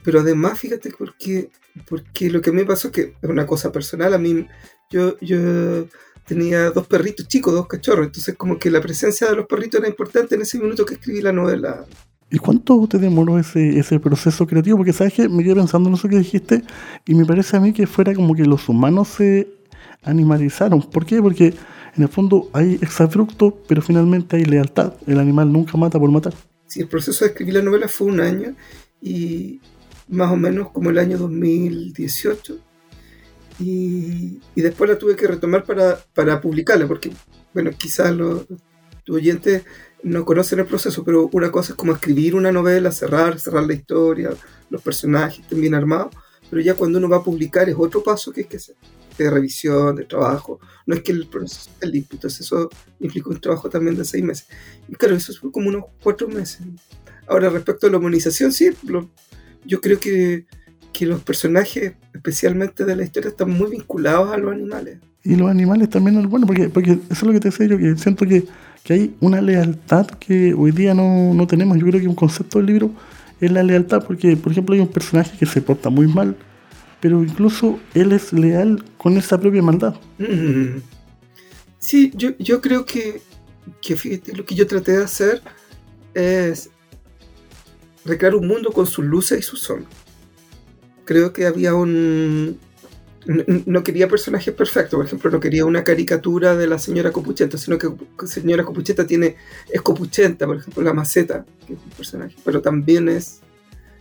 pero 0.04 0.20
además, 0.20 0.60
fíjate, 0.60 0.92
porque, 0.98 1.50
porque 1.88 2.30
lo 2.30 2.42
que 2.42 2.50
a 2.50 2.54
mí 2.54 2.60
me 2.60 2.68
pasó 2.68 2.90
es 2.90 2.94
que 2.94 3.16
es 3.22 3.30
una 3.30 3.46
cosa 3.48 3.72
personal, 3.72 4.14
a 4.14 4.18
mí, 4.18 4.48
yo, 4.90 5.18
yo 5.20 5.88
tenía 6.26 6.72
dos 6.72 6.88
perritos 6.88 7.28
chicos, 7.28 7.54
dos 7.54 7.68
cachorros, 7.68 8.08
entonces 8.08 8.36
como 8.36 8.58
que 8.58 8.70
la 8.72 8.82
presencia 8.82 9.28
de 9.28 9.36
los 9.36 9.46
perritos 9.46 9.80
era 9.80 9.90
importante 9.90 10.36
en 10.36 10.42
ese 10.42 10.60
minuto 10.60 10.86
que 10.86 10.96
escribí 10.96 11.22
la 11.22 11.32
novela. 11.32 11.86
¿Y 12.32 12.40
cuánto 12.40 12.88
te 12.88 12.98
demoró 12.98 13.38
ese, 13.38 13.78
ese 13.78 14.00
proceso 14.00 14.48
creativo? 14.48 14.78
Porque 14.78 14.94
sabes 14.94 15.14
que 15.14 15.30
me 15.30 15.44
quedé 15.44 15.56
pensando 15.56 15.90
en 15.90 15.96
eso 15.96 16.10
que 16.10 16.18
dijiste 16.18 16.64
y 17.06 17.14
me 17.14 17.26
parece 17.26 17.56
a 17.56 17.60
mí 17.60 17.72
que 17.72 17.86
fuera 17.86 18.14
como 18.14 18.34
que 18.34 18.46
los 18.46 18.68
humanos 18.68 19.10
se 19.10 19.48
animalizaron. 20.04 20.82
¿Por 20.82 21.06
qué? 21.06 21.22
Porque 21.22 21.54
en 21.96 22.04
el 22.04 22.10
fondo 22.10 22.50
hay 22.52 22.76
exabrupto, 22.82 23.58
pero 23.68 23.82
finalmente 23.82 24.38
hay 24.38 24.46
lealtad. 24.46 24.94
El 25.06 25.20
animal 25.20 25.52
nunca 25.52 25.78
mata 25.78 26.00
por 26.00 26.12
matar. 26.12 26.34
Sí, 26.68 26.82
el 26.82 26.88
proceso 26.88 27.24
de 27.24 27.32
escribir 27.32 27.54
la 27.54 27.62
novela 27.62 27.88
fue 27.88 28.08
un 28.08 28.20
año 28.20 28.56
y 29.02 29.62
más 30.08 30.32
o 30.32 30.36
menos 30.36 30.72
como 30.72 30.90
el 30.90 30.98
año 30.98 31.18
2018 31.18 32.58
y, 33.60 34.40
y 34.56 34.62
después 34.62 34.90
la 34.90 34.98
tuve 34.98 35.16
que 35.16 35.28
retomar 35.28 35.64
para, 35.64 35.98
para 36.14 36.42
publicarla 36.42 36.88
porque, 36.88 37.12
bueno, 37.54 37.72
quizás 37.78 38.14
los 38.16 38.46
oyentes 39.10 39.64
no 40.04 40.26
conocen 40.26 40.60
el 40.60 40.66
proceso, 40.66 41.04
pero 41.04 41.30
una 41.34 41.52
cosa 41.52 41.74
es 41.74 41.78
como 41.78 41.94
escribir 41.94 42.36
una 42.36 42.52
novela, 42.52 42.92
cerrar, 42.92 43.40
cerrar 43.40 43.64
la 43.66 43.74
historia, 43.74 44.30
los 44.70 44.82
personajes 44.82 45.40
estén 45.40 45.62
bien 45.62 45.74
armados, 45.74 46.14
pero 46.50 46.62
ya 46.62 46.76
cuando 46.76 47.00
uno 47.00 47.10
va 47.10 47.18
a 47.18 47.24
publicar 47.24 47.70
es 47.70 47.76
otro 47.78 48.04
paso 48.04 48.32
que 48.32 48.42
hay 48.42 48.48
que 48.48 48.58
hacer, 48.58 48.76
de 49.18 49.30
revisión, 49.30 49.96
de 49.96 50.04
trabajo, 50.06 50.60
no 50.86 50.94
es 50.96 51.02
que 51.02 51.12
el 51.14 51.28
proceso 51.28 51.70
esté 51.72 51.88
limpio, 51.88 52.18
entonces 52.18 52.42
eso 52.42 52.70
implica 53.00 53.30
un 53.30 53.40
trabajo 53.40 53.70
también 53.70 53.96
de 53.96 54.06
seis 54.06 54.24
meses. 54.24 54.48
Y 54.88 54.94
claro, 54.96 55.16
eso 55.16 55.34
fue 55.34 55.52
como 55.52 55.70
unos 55.70 55.86
cuatro 56.04 56.28
meses. 56.28 56.60
Ahora, 57.28 57.50
respecto 57.50 57.88
a 57.88 57.90
la 57.90 57.98
humanización, 57.98 58.52
sí, 58.52 58.70
lo- 58.84 59.10
yo 59.66 59.82
creo 59.82 60.00
que, 60.00 60.46
que 60.98 61.06
los 61.06 61.22
personajes, 61.22 61.94
especialmente 62.14 62.86
de 62.86 62.96
la 62.96 63.04
historia, 63.04 63.30
están 63.30 63.50
muy 63.50 63.70
vinculados 63.70 64.34
a 64.34 64.38
los 64.38 64.54
animales. 64.54 65.00
y 65.24 65.36
los 65.36 65.50
animales 65.50 65.90
también 65.90 66.30
bueno, 66.30 66.48
porque, 66.48 66.70
porque 66.70 66.92
eso 66.92 67.02
es 67.10 67.24
lo 67.24 67.34
que 67.34 67.40
te 67.40 67.50
decía 67.50 67.68
yo, 67.68 67.78
que 67.78 67.98
siento 67.98 68.26
que, 68.26 68.46
que 68.84 68.94
hay 68.94 69.16
una 69.20 69.42
lealtad 69.42 70.08
que 70.08 70.54
hoy 70.54 70.72
día 70.72 70.94
no, 70.94 71.34
no 71.34 71.48
tenemos. 71.48 71.78
Yo 71.78 71.86
creo 71.88 72.00
que 72.00 72.08
un 72.08 72.16
concepto 72.16 72.60
del 72.60 72.68
libro 72.68 72.92
es 73.42 73.52
la 73.52 73.64
lealtad, 73.64 74.06
porque 74.06 74.38
por 74.38 74.52
ejemplo 74.52 74.76
hay 74.76 74.82
un 74.82 74.88
personaje 74.88 75.38
que 75.38 75.46
se 75.46 75.62
porta 75.62 75.90
muy 75.90 76.08
mal, 76.08 76.38
pero 77.02 77.22
incluso 77.22 77.80
él 77.94 78.14
es 78.14 78.32
leal 78.32 78.84
con 78.98 79.18
esa 79.18 79.40
propia 79.40 79.62
maldad. 79.62 79.96
Mm. 80.18 80.80
Sí, 81.80 82.12
yo, 82.16 82.38
yo 82.40 82.62
creo 82.62 82.86
que, 82.86 83.22
que 83.82 83.96
fíjate, 83.96 84.34
lo 84.34 84.46
que 84.46 84.56
yo 84.56 84.66
traté 84.66 84.94
de 84.94 85.04
hacer 85.04 85.42
es 86.14 86.70
recrear 88.06 88.36
un 88.36 88.48
mundo 88.48 88.72
con 88.72 88.88
sus 88.88 89.04
luces 89.04 89.40
y 89.40 89.42
sus 89.42 89.60
sombras. 89.60 90.05
Creo 91.06 91.32
que 91.34 91.46
había 91.46 91.74
un... 91.76 92.60
No 93.66 93.84
quería 93.84 94.08
personajes 94.08 94.54
perfectos, 94.54 94.98
por 94.98 95.06
ejemplo, 95.06 95.32
no 95.32 95.40
quería 95.40 95.66
una 95.66 95.84
caricatura 95.84 96.56
de 96.56 96.68
la 96.68 96.78
señora 96.78 97.12
Copuchenta, 97.12 97.58
sino 97.58 97.78
que 97.80 97.90
señora 98.28 98.64
Copuchenta 98.64 99.08
tiene, 99.08 99.36
es 99.72 99.82
Copuchenta, 99.82 100.46
por 100.46 100.58
ejemplo, 100.58 100.84
la 100.84 100.94
maceta, 100.94 101.44
que 101.66 101.74
es 101.74 101.80
un 101.84 101.90
personaje, 101.90 102.36
pero 102.44 102.62
también 102.62 103.10
es, 103.10 103.40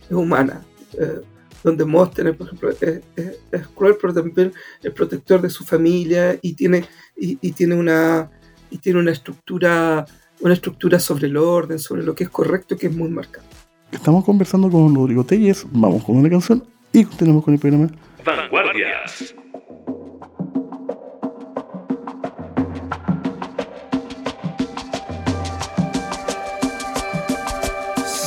es 0.07 0.11
humana. 0.11 0.61
Eh, 0.93 1.21
donde 1.63 1.83
Móstenes, 1.85 2.35
por 2.35 2.45
ejemplo, 2.45 2.69
es, 2.69 2.83
es- 3.15 3.37
es 3.51 3.67
cruel, 3.69 3.95
pero 3.99 4.13
también 4.13 4.53
es 4.83 4.91
protector 4.93 5.41
de 5.41 5.49
su 5.49 5.63
familia 5.65 6.37
y 6.43 6.53
tiene, 6.53 6.85
y, 7.17 7.39
y 7.41 7.51
tiene 7.53 7.73
una 7.73 8.29
y 8.69 8.77
tiene 8.77 8.99
una 8.99 9.11
estructura 9.11 10.05
una 10.41 10.53
estructura 10.53 10.99
sobre 10.99 11.25
el 11.27 11.37
orden, 11.37 11.79
sobre 11.79 12.03
lo 12.03 12.13
que 12.13 12.25
es 12.25 12.29
correcto, 12.29 12.77
que 12.77 12.87
es 12.87 12.95
muy 12.95 13.09
marcada. 13.09 13.47
Estamos 13.91 14.23
conversando 14.23 14.69
con 14.69 14.93
Rodrigo 14.93 15.23
Telles, 15.23 15.65
vamos 15.71 16.03
con 16.03 16.17
una 16.17 16.29
canción 16.29 16.63
y 16.99 17.03
continuamos 17.03 17.43
con 17.43 17.53
el 17.53 17.59
programa. 17.59 17.89
Vanguardias. 18.23 19.35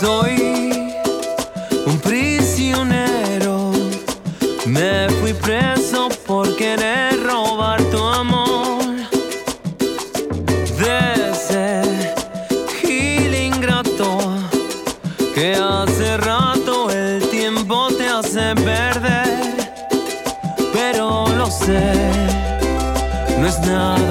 Soy 0.01 0.73
un 1.87 1.99
prisionero. 2.01 3.73
Me 4.67 5.09
fui 5.21 5.33
preso 5.33 5.78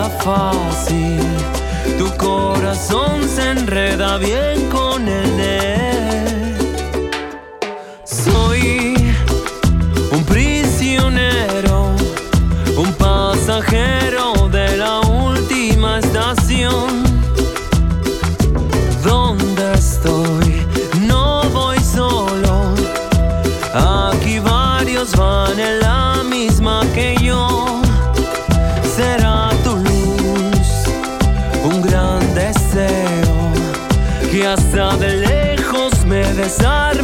fácil. 0.09 1.21
Tu 1.97 2.07
corazón 2.17 3.27
se 3.27 3.51
enreda 3.51 4.17
bien 4.17 4.69
con 4.69 5.07
el 5.07 5.39
él. 5.39 6.46
Me 36.47 36.53
desarma 36.53 36.96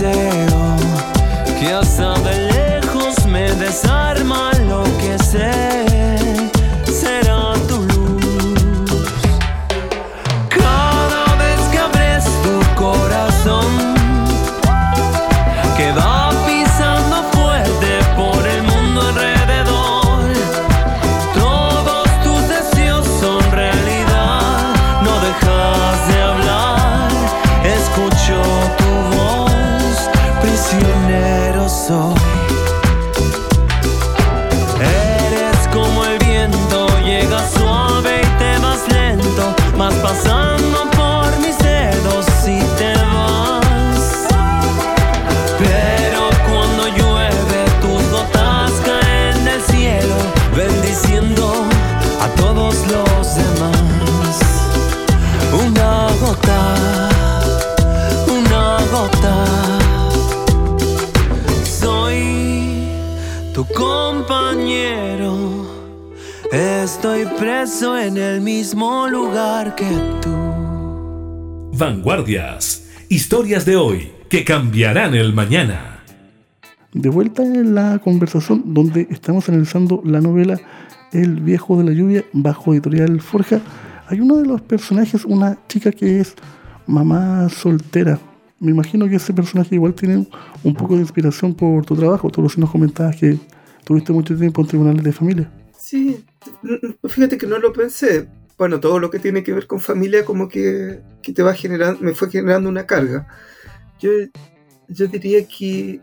que 0.00 1.74
hasta 1.74 2.14
de 2.20 2.38
lejos 2.52 3.26
me 3.26 3.52
desarma 3.52 4.49
Estoy 67.00 67.24
preso 67.38 67.98
en 67.98 68.18
el 68.18 68.42
mismo 68.42 69.08
lugar 69.08 69.74
que 69.74 69.88
tú. 70.20 71.70
Vanguardias. 71.78 72.90
Historias 73.08 73.64
de 73.64 73.76
hoy 73.76 74.12
que 74.28 74.44
cambiarán 74.44 75.14
el 75.14 75.32
mañana. 75.32 76.04
De 76.92 77.08
vuelta 77.08 77.42
en 77.42 77.74
la 77.74 77.98
conversación 78.00 78.74
donde 78.74 79.08
estamos 79.10 79.48
analizando 79.48 80.02
la 80.04 80.20
novela 80.20 80.60
El 81.10 81.40
viejo 81.40 81.78
de 81.78 81.84
la 81.84 81.92
lluvia 81.92 82.22
bajo 82.34 82.74
editorial 82.74 83.18
Forja, 83.22 83.62
hay 84.06 84.20
uno 84.20 84.36
de 84.36 84.44
los 84.44 84.60
personajes, 84.60 85.24
una 85.24 85.56
chica 85.68 85.92
que 85.92 86.20
es 86.20 86.34
mamá 86.86 87.48
soltera. 87.48 88.18
Me 88.58 88.72
imagino 88.72 89.08
que 89.08 89.16
ese 89.16 89.32
personaje 89.32 89.74
igual 89.74 89.94
tiene 89.94 90.26
un 90.62 90.74
poco 90.74 90.96
de 90.96 91.00
inspiración 91.00 91.54
por 91.54 91.82
tu 91.86 91.96
trabajo. 91.96 92.28
Tú 92.28 92.42
nos 92.42 92.70
comentabas 92.70 93.16
que 93.16 93.38
tuviste 93.84 94.12
mucho 94.12 94.36
tiempo 94.36 94.60
en 94.60 94.66
tribunales 94.66 95.02
de 95.02 95.12
familia. 95.12 95.50
Sí, 95.80 96.24
fíjate 97.08 97.38
que 97.38 97.46
no 97.46 97.58
lo 97.58 97.72
pensé. 97.72 98.28
Bueno, 98.58 98.78
todo 98.78 98.98
lo 98.98 99.10
que 99.10 99.18
tiene 99.18 99.42
que 99.42 99.54
ver 99.54 99.66
con 99.66 99.80
familia 99.80 100.24
como 100.24 100.48
que, 100.48 101.00
que 101.22 101.32
te 101.32 101.42
va 101.42 101.54
generando, 101.54 102.00
me 102.00 102.14
fue 102.14 102.30
generando 102.30 102.68
una 102.68 102.86
carga. 102.86 103.26
Yo, 103.98 104.10
yo 104.88 105.06
diría 105.06 105.46
que 105.46 106.00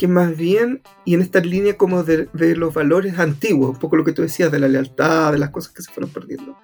que 0.00 0.08
más 0.08 0.34
bien, 0.34 0.80
y 1.04 1.12
en 1.12 1.20
esta 1.20 1.40
línea 1.40 1.76
como 1.76 2.02
de, 2.02 2.26
de 2.32 2.56
los 2.56 2.72
valores 2.72 3.18
antiguos, 3.18 3.72
un 3.72 3.78
poco 3.78 3.96
lo 3.96 4.04
que 4.04 4.14
tú 4.14 4.22
decías 4.22 4.50
de 4.50 4.58
la 4.58 4.66
lealtad, 4.66 5.30
de 5.30 5.38
las 5.38 5.50
cosas 5.50 5.74
que 5.74 5.82
se 5.82 5.92
fueron 5.92 6.10
perdiendo, 6.10 6.56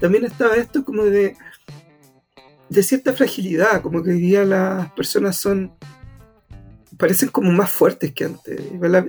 también 0.00 0.24
estaba 0.24 0.56
esto 0.56 0.84
como 0.84 1.04
de, 1.04 1.36
de 2.68 2.82
cierta 2.82 3.12
fragilidad, 3.12 3.80
como 3.80 4.02
que 4.02 4.10
hoy 4.10 4.18
día 4.18 4.44
las 4.44 4.90
personas 4.90 5.36
son, 5.36 5.72
parecen 6.96 7.28
como 7.28 7.52
más 7.52 7.70
fuertes 7.70 8.12
que 8.12 8.24
antes. 8.24 8.60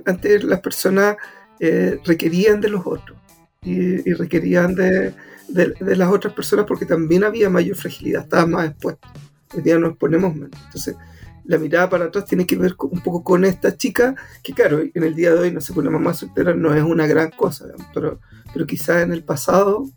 Antes 0.06 0.44
las 0.44 0.60
personas 0.60 1.16
eh, 1.64 2.00
requerían 2.04 2.60
de 2.60 2.68
los 2.70 2.82
otros 2.84 3.16
y, 3.62 3.74
y 4.08 4.12
requerían 4.14 4.74
de, 4.74 5.14
de- 5.48 5.74
de 5.78 5.96
las 5.96 6.10
otras 6.10 6.34
personas 6.34 6.64
porque 6.66 6.86
también 6.86 7.22
había 7.22 7.48
mayor 7.48 7.76
fragilidad, 7.76 8.22
estaban 8.24 8.50
más 8.50 8.70
expuestos. 8.70 9.10
Hoy 9.54 9.62
día 9.62 9.78
nos 9.78 9.96
ponemos 9.96 10.34
menos. 10.34 10.58
Entonces, 10.66 10.96
la 11.44 11.58
mirada 11.58 11.88
para 11.88 12.06
atrás 12.06 12.24
tiene 12.24 12.46
que 12.46 12.56
ver 12.56 12.74
con- 12.74 12.90
un 12.92 13.00
poco 13.00 13.22
con 13.22 13.44
esta 13.44 13.76
chica, 13.76 14.14
que 14.42 14.52
claro, 14.52 14.80
en 14.80 15.02
el 15.04 15.14
día 15.14 15.32
de 15.34 15.38
hoy, 15.40 15.52
no 15.52 15.60
sé, 15.60 15.72
pues 15.72 15.84
la 15.84 15.90
mamá 15.92 16.14
soltera 16.14 16.52
no 16.54 16.74
es 16.74 16.82
una 16.82 17.06
gran 17.06 17.30
cosa, 17.30 17.66
pero, 17.94 18.18
pero 18.52 18.66
quizás 18.66 19.02
en 19.02 19.12
el 19.12 19.22
pasado 19.22 19.88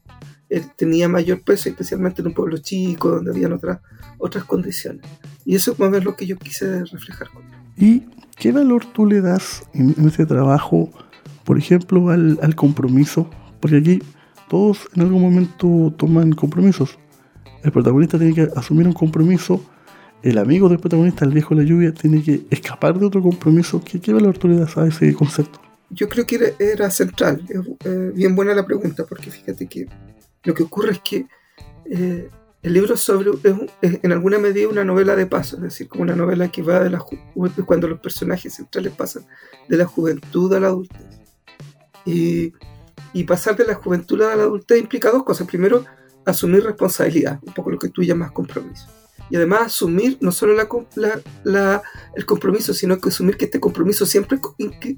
eh, 0.50 0.64
tenía 0.76 1.10
mayor 1.10 1.42
peso, 1.42 1.70
especialmente 1.70 2.22
en 2.22 2.28
un 2.28 2.34
pueblo 2.36 2.58
chico, 2.60 3.10
donde 3.10 3.32
habían 3.32 3.54
otras, 3.54 3.80
otras 4.20 4.44
condiciones. 4.44 5.04
Y 5.46 5.56
eso 5.56 5.72
más 5.72 5.80
o 5.88 5.92
menos 5.92 6.00
es 6.00 6.06
lo 6.06 6.16
que 6.16 6.28
yo 6.28 6.38
quise 6.38 6.86
reflejar 6.86 7.30
con 7.32 7.42
¿Y 7.78 8.04
qué 8.38 8.52
valor 8.52 8.86
tú 8.94 9.06
le 9.08 9.22
das 9.22 9.64
en 9.74 9.96
ese 10.08 10.26
trabajo, 10.28 10.90
por 11.46 11.58
ejemplo, 11.58 12.10
al, 12.10 12.56
compromiso? 12.56 13.30
Porque 13.62 13.78
aquí 13.78 14.04
todos 14.50 14.90
en 14.96 15.04
algún 15.04 15.22
momento 15.22 15.94
toman 15.98 16.34
compromisos. 16.34 17.00
El 17.64 17.72
protagonista 17.72 18.18
tiene 18.18 18.34
que 18.34 18.50
asumir 18.56 18.86
un 18.88 18.94
compromiso, 18.94 19.64
el 20.22 20.38
amigo 20.38 20.68
del 20.68 20.80
protagonista, 20.80 21.24
el 21.24 21.32
viejo 21.32 21.56
de 21.56 21.64
la 21.64 21.70
lluvia, 21.70 21.94
tiene 21.94 22.22
que 22.22 22.46
escapar 22.50 23.00
de 23.00 23.06
otro 23.06 23.22
compromiso. 23.22 23.82
¿Qué, 23.84 24.02
qué 24.02 24.12
valor 24.12 24.38
tú 24.38 24.48
le 24.48 24.58
das 24.58 24.78
a 24.78 24.86
ese 24.88 25.14
concepto? 25.14 25.62
yo 25.90 26.10
creo 26.10 26.26
que 26.26 26.56
era, 26.60 26.90
central. 26.90 27.44
Eh, 27.50 28.12
bien 28.14 28.36
buena 28.36 28.54
la 28.54 28.66
pregunta, 28.66 29.06
porque 29.06 29.32
fíjate 29.32 29.68
que 29.68 29.88
lo 30.44 30.54
que 30.54 30.64
ocurre 30.64 30.92
es 30.92 31.00
que 31.00 31.26
eh, 31.90 32.30
el 32.62 32.74
libro 32.74 32.98
sobre 32.98 33.32
es, 33.82 34.00
en 34.04 34.12
alguna 34.12 34.40
medida 34.40 34.68
una 34.68 34.84
novela 34.84 35.16
de 35.16 35.28
paso, 35.28 35.58
es 35.58 35.64
decir, 35.64 35.88
como 35.88 36.04
una 36.04 36.16
novela 36.16 36.50
que 36.50 36.62
va 36.62 36.80
de 36.80 36.90
la 36.90 37.04
cuando 37.66 37.88
los 37.88 38.00
personajes 38.00 38.56
centrales 38.56 38.94
pasan 38.94 39.26
de 39.70 39.78
la 39.78 39.86
juventud 39.86 40.54
a 40.54 40.60
la 40.60 40.68
adultez. 40.68 41.25
Y, 42.06 42.54
y 43.14 43.24
pasar 43.24 43.56
de 43.56 43.66
la 43.66 43.76
juventud 43.76 44.22
a 44.22 44.36
la 44.36 44.44
adultez 44.44 44.80
implica 44.80 45.12
dos 45.12 45.24
cosas. 45.24 45.48
Primero, 45.48 45.84
asumir 46.26 46.64
responsabilidad, 46.64 47.40
un 47.46 47.54
poco 47.54 47.72
lo 47.72 47.80
que 47.80 47.90
tú 47.90 48.04
llamas 48.04 48.32
compromiso. 48.32 48.88
Y 49.30 49.36
además 49.38 49.62
asumir 49.68 50.18
no 50.22 50.32
solo 50.32 50.54
la, 50.54 50.68
la- 50.96 51.20
la- 51.44 51.82
el 52.16 52.26
compromiso, 52.26 52.74
sino 52.74 53.00
que 53.00 53.10
asumir 53.10 53.38
que 53.38 53.46
este 53.46 53.60
compromiso 53.60 54.06
siempre 54.06 54.40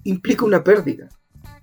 implica 0.03 0.43
una 0.45 0.63
pérdida. 0.63 1.07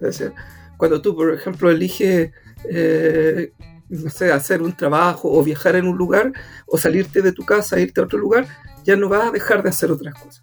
Es 0.01 0.19
decir, 0.19 0.33
cuando 0.79 1.01
tú, 1.03 1.15
por 1.15 1.33
ejemplo, 1.33 1.71
eliges, 1.71 2.33
eh, 2.71 3.53
no 3.91 4.09
sé, 4.11 4.33
hacer 4.33 4.63
un 4.63 4.75
trabajo 4.75 5.31
o 5.31 5.43
viajar 5.45 5.77
en 5.77 5.87
un 5.87 5.97
lugar 5.99 6.33
o 6.67 6.79
salirte 6.79 7.21
de 7.21 7.33
tu 7.33 7.45
casa, 7.45 7.79
irte 7.79 8.01
a 8.01 8.05
otro 8.05 8.19
lugar, 8.19 8.47
ya 8.85 8.97
no 8.97 9.09
vas 9.11 9.29
a 9.29 9.31
dejar 9.31 9.63
de 9.63 9.69
hacer 9.69 9.91
otras 9.91 10.15
cosas. 10.15 10.43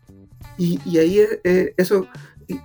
Y, 0.58 0.80
y 0.86 1.00
ahí 1.00 1.20
eh, 1.44 1.74
eso, 1.76 2.08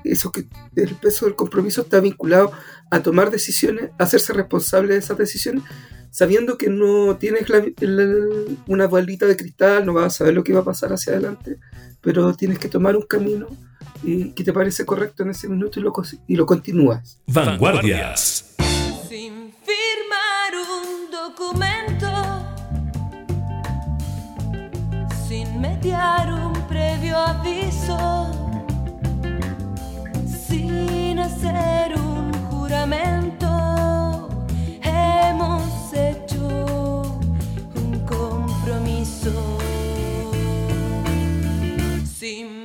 eso 0.05 0.33
que 0.33 0.47
el 0.77 0.95
peso 0.97 1.27
del 1.27 1.35
compromiso 1.37 1.83
está 1.83 2.01
vinculado 2.01 2.53
a 2.91 3.01
tomar 3.01 3.31
decisiones, 3.31 3.91
a 3.99 4.05
hacerse 4.05 4.33
responsable 4.33 4.95
de 4.95 5.01
esas 5.01 5.19
decisiones, 5.19 5.63
sabiendo 6.11 6.57
que 6.57 6.69
no 6.71 7.17
tienes 7.17 7.49
la- 7.49 7.65
la- 7.81 8.55
una 8.67 8.87
bolita 8.87 9.27
de 9.27 9.37
cristal, 9.37 9.85
no 9.85 9.93
vas 9.93 10.07
a 10.07 10.11
saber 10.19 10.35
lo 10.35 10.43
que 10.45 10.53
va 10.55 10.61
a 10.61 10.65
pasar 10.65 10.93
hacia 10.93 11.13
adelante, 11.13 11.59
pero 12.01 12.33
tienes 12.35 12.59
que 12.59 12.69
tomar 12.69 12.97
un 12.97 13.03
camino 13.03 13.49
y 14.03 14.31
que 14.33 14.45
te 14.45 14.53
parece 14.53 14.85
correcto 14.87 15.23
en 15.25 15.31
ese 15.31 15.49
minuto 15.49 15.81
y 15.81 15.83
lo, 15.83 15.93
y 16.27 16.37
lo 16.37 16.47
continúas. 16.47 17.19
Vanguardias. 17.27 18.55
Sin 19.09 19.53
firmar 19.65 20.53
un 20.55 21.11
documento, 21.11 22.09
sin 25.29 25.61
mediar 25.61 26.33
un 26.33 26.53
previo 26.69 27.17
aviso, 27.17 28.46
sin 30.77 31.19
hacer 31.19 31.95
un 31.99 32.33
juramento, 32.51 33.49
hemos 34.83 35.93
hecho 35.93 37.21
un 37.75 37.91
compromiso. 38.07 39.33
Sin 42.19 42.56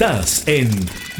Estás 0.00 0.46
en 0.46 0.68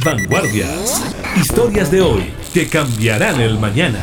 Vanguardias. 0.04 1.12
Historias 1.36 1.90
de 1.90 2.00
hoy 2.00 2.22
que 2.54 2.68
cambiarán 2.68 3.40
el 3.40 3.58
mañana. 3.58 3.98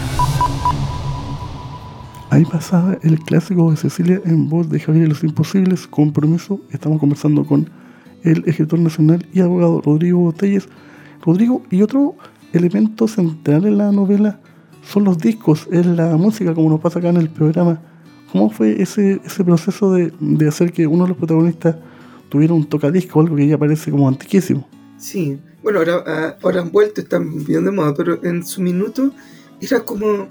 Ahí 2.29 2.43
pasaba 2.43 2.97
el 3.01 3.17
clásico 3.21 3.71
de 3.71 3.77
Cecilia 3.77 4.19
en 4.25 4.49
voz 4.49 4.69
de 4.69 4.81
Javier 4.81 5.07
los 5.07 5.23
Imposibles, 5.23 5.87
Compromiso. 5.87 6.59
Estamos 6.71 6.99
conversando 6.99 7.45
con 7.45 7.69
el 8.23 8.43
escritor 8.47 8.79
nacional 8.79 9.25
y 9.31 9.39
abogado 9.39 9.79
Rodrigo 9.79 10.33
Telles. 10.33 10.67
Rodrigo, 11.21 11.63
y 11.71 11.81
otro 11.81 12.17
elemento 12.51 13.07
central 13.07 13.63
en 13.63 13.77
la 13.77 13.93
novela 13.93 14.41
son 14.83 15.05
los 15.05 15.17
discos, 15.19 15.69
es 15.71 15.85
la 15.85 16.17
música, 16.17 16.53
como 16.53 16.69
nos 16.69 16.81
pasa 16.81 16.99
acá 16.99 17.07
en 17.07 17.15
el 17.15 17.29
programa. 17.29 17.79
¿Cómo 18.29 18.49
fue 18.49 18.81
ese, 18.81 19.21
ese 19.23 19.45
proceso 19.45 19.93
de, 19.93 20.11
de 20.19 20.49
hacer 20.49 20.73
que 20.73 20.85
uno 20.85 21.03
de 21.05 21.09
los 21.11 21.17
protagonistas 21.17 21.77
tuviera 22.29 22.53
un 22.53 22.67
tocadisco, 22.67 23.19
algo 23.19 23.35
que 23.35 23.47
ya 23.47 23.57
parece 23.57 23.91
como 23.91 24.07
antiquísimo? 24.07 24.67
Sí, 24.97 25.39
bueno, 25.61 25.79
ahora, 25.79 26.03
ah, 26.05 26.37
ahora 26.41 26.61
han 26.61 26.71
vuelto, 26.71 27.01
están 27.01 27.43
bien 27.45 27.65
de 27.65 27.71
moda, 27.71 27.93
pero 27.95 28.23
en 28.23 28.45
su 28.45 28.61
minuto 28.61 29.11
era 29.59 29.81
como, 29.81 30.27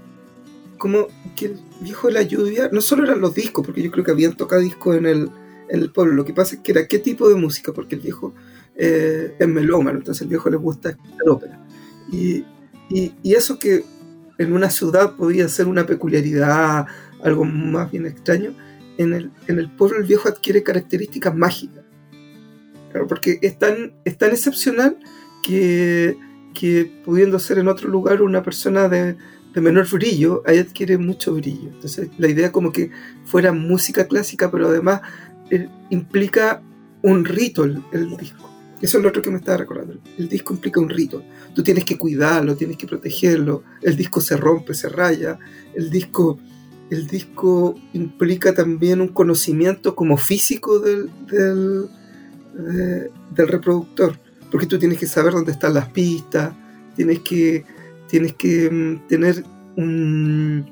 como 0.79 1.09
que 1.37 1.47
el 1.47 1.61
viejo 1.81 2.09
de 2.09 2.15
la 2.15 2.23
lluvia, 2.23 2.69
no 2.73 2.81
solo 2.81 3.05
eran 3.05 3.21
los 3.21 3.35
discos, 3.35 3.65
porque 3.65 3.83
yo 3.83 3.91
creo 3.91 4.05
que 4.05 4.11
habían 4.11 4.37
tocadiscos 4.37 4.97
en 4.97 5.07
el, 5.07 5.31
en 5.69 5.81
el 5.81 5.91
pueblo, 5.91 6.15
lo 6.15 6.25
que 6.25 6.33
pasa 6.33 6.57
es 6.57 6.61
que 6.63 6.73
era 6.73 6.87
qué 6.87 6.99
tipo 6.99 7.29
de 7.29 7.35
música, 7.35 7.73
porque 7.73 7.95
el 7.97 8.01
viejo 8.01 8.35
eh, 8.77 9.35
es 9.39 9.49
melómano, 9.49 9.99
entonces 9.99 10.23
al 10.23 10.29
viejo 10.29 10.51
le 10.51 10.57
gusta 10.57 10.91
escuchar 10.91 11.29
ópera. 11.29 11.67
Y, 12.11 12.45
y, 12.91 13.13
y 13.23 13.35
eso 13.35 13.59
que 13.59 13.85
en 14.39 14.53
una 14.53 14.71
ciudad 14.71 15.17
podía 15.17 15.49
ser 15.49 15.67
una 15.67 15.87
peculiaridad, 15.87 16.87
algo 17.23 17.45
más 17.45 17.91
bien 17.91 18.07
extraño, 18.07 18.55
en 18.99 19.15
el, 19.15 19.31
en 19.49 19.59
el 19.59 19.71
pueblo 19.71 19.99
el 19.99 20.05
viejo 20.05 20.29
adquiere 20.29 20.63
características 20.63 21.35
mágicas. 21.35 21.84
Porque 23.09 23.39
es 23.43 23.59
tan, 23.59 23.95
es 24.05 24.17
tan 24.17 24.31
excepcional 24.31 24.99
que, 25.43 26.17
que 26.55 26.91
pudiendo 27.05 27.39
ser 27.39 27.59
en 27.59 27.69
otro 27.69 27.89
lugar 27.89 28.23
una 28.23 28.43
persona 28.43 28.89
de, 28.89 29.17
de 29.55 29.61
menor 29.61 29.89
brillo, 29.89 30.43
ahí 30.47 30.59
adquiere 30.59 30.99
mucho 30.99 31.35
brillo. 31.35 31.69
Entonces 31.69 32.09
la 32.19 32.29
idea 32.29 32.53
como 32.53 32.73
que 32.73 32.91
fuera 33.25 33.53
música 33.53 34.07
clásica, 34.07 34.51
pero 34.51 34.69
además 34.69 35.01
eh, 35.51 35.69
implica 35.91 36.63
un 37.03 37.25
rito 37.25 37.65
el, 37.65 38.17
disco. 38.17 38.51
Eso 38.81 38.99
es 38.99 39.03
lo 39.03 39.11
otro 39.11 39.23
que 39.23 39.31
me 39.31 39.37
estaba 39.37 39.59
recordando. 39.59 39.99
El 40.19 40.29
disco 40.29 40.55
implica 40.55 40.81
un 40.81 40.89
rito. 40.89 41.23
Tú 41.55 41.63
tienes 41.63 41.85
que 41.85 41.97
cuidarlo, 41.97 42.57
tienes 42.57 42.77
que 42.77 42.87
protegerlo. 42.87 43.63
El 43.81 43.97
disco 43.97 44.21
se 44.21 44.37
rompe, 44.37 44.75
se 44.75 44.89
raya. 44.89 45.39
El 45.75 45.91
disco, 45.91 46.41
el 46.91 47.07
disco 47.07 47.79
implica 47.93 48.55
también 48.55 49.01
un 49.01 49.09
conocimiento 49.09 49.95
como 49.95 50.17
físico 50.17 50.81
del, 50.81 51.11
de- 52.57 53.11
del 53.35 53.49
reproductor. 53.49 54.19
Porque 54.51 54.67
tú 54.67 54.79
tienes 54.79 54.99
que 54.99 55.07
saber 55.07 55.33
dónde 55.33 55.53
están 55.53 55.75
las 55.75 55.89
pistas, 55.89 56.53
tienes 56.97 57.21
que, 57.21 57.65
tienes 58.09 58.35
que 58.35 58.71
mm, 58.71 59.09
tener 59.09 59.43
un, 59.77 60.65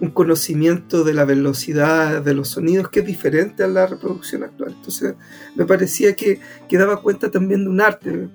un 0.00 0.10
conocimiento 0.10 1.04
de 1.04 1.14
la 1.14 1.24
velocidad 1.24 2.22
de 2.22 2.34
los 2.34 2.48
sonidos 2.48 2.88
que 2.88 3.00
es 3.00 3.06
diferente 3.06 3.62
a 3.62 3.68
la 3.68 3.86
reproducción 3.86 4.42
actual. 4.42 4.74
Entonces 4.76 5.14
me 5.54 5.64
parecía 5.64 6.14
que, 6.16 6.40
que 6.68 6.78
daba 6.78 7.00
cuenta 7.00 7.30
también 7.30 7.62
de 7.64 7.70
un 7.70 7.80
arte, 7.80 8.28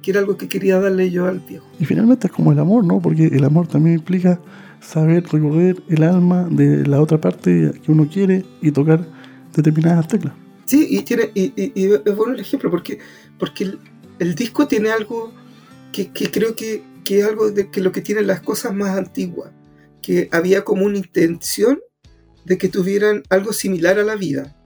que 0.00 0.10
era 0.10 0.20
algo 0.20 0.36
que 0.38 0.48
quería 0.48 0.80
darle 0.80 1.10
yo 1.10 1.26
al 1.26 1.40
viejo. 1.40 1.66
Y 1.78 1.84
finalmente 1.84 2.28
es 2.28 2.32
como 2.32 2.52
el 2.52 2.58
amor, 2.58 2.84
¿no? 2.84 3.00
Porque 3.02 3.26
el 3.26 3.44
amor 3.44 3.66
también 3.66 3.96
implica 3.98 4.40
saber 4.80 5.24
recorrer 5.30 5.82
el 5.88 6.02
alma 6.04 6.48
de 6.50 6.86
la 6.86 7.00
otra 7.02 7.20
parte 7.20 7.72
que 7.84 7.92
uno 7.92 8.08
quiere 8.10 8.44
y 8.62 8.70
tocar 8.70 9.04
determinadas 9.54 10.06
teclas. 10.08 10.32
Sí, 10.66 10.86
y, 10.90 11.02
tiene, 11.02 11.30
y, 11.34 11.52
y- 11.56 11.72
y 11.74 11.92
es 11.92 12.16
bueno 12.16 12.34
el 12.34 12.40
ejemplo 12.40 12.70
porque, 12.70 12.98
porque 13.38 13.72
el, 14.18 14.34
disco 14.34 14.66
tiene 14.66 14.90
algo 14.90 15.32
que, 15.92 16.12
que 16.12 16.30
creo 16.30 16.56
que, 16.56 16.82
que 17.04 17.20
es 17.20 17.24
algo 17.24 17.50
de 17.50 17.70
que 17.70 17.80
lo 17.80 17.92
que 17.92 18.00
tienen 18.02 18.26
las 18.26 18.40
cosas 18.40 18.74
más 18.74 18.96
antiguas, 18.98 19.52
que 20.02 20.28
había 20.32 20.64
como 20.64 20.84
una 20.84 20.98
intención 20.98 21.80
de 22.44 22.58
que 22.58 22.68
tuvieran 22.68 23.22
algo 23.30 23.52
similar 23.52 23.98
a 23.98 24.04
la 24.04 24.16
vida. 24.16 24.56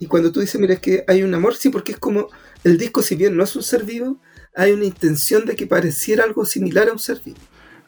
Y 0.00 0.06
cuando 0.06 0.30
tú 0.32 0.40
dices, 0.40 0.60
mira, 0.60 0.74
es 0.74 0.80
que 0.80 1.04
hay 1.06 1.22
un 1.22 1.34
amor, 1.34 1.54
sí, 1.54 1.70
porque 1.70 1.92
es 1.92 1.98
como 1.98 2.28
el 2.64 2.78
disco, 2.78 3.02
si 3.02 3.14
bien 3.16 3.36
no 3.36 3.44
es 3.44 3.54
un 3.56 3.62
ser 3.62 3.84
vivo, 3.84 4.20
hay 4.54 4.72
una 4.72 4.84
intención 4.84 5.44
de 5.46 5.54
que 5.56 5.66
pareciera 5.66 6.24
algo 6.24 6.44
similar 6.44 6.88
a 6.88 6.92
un 6.92 6.98
ser 6.98 7.20
vivo. 7.24 7.38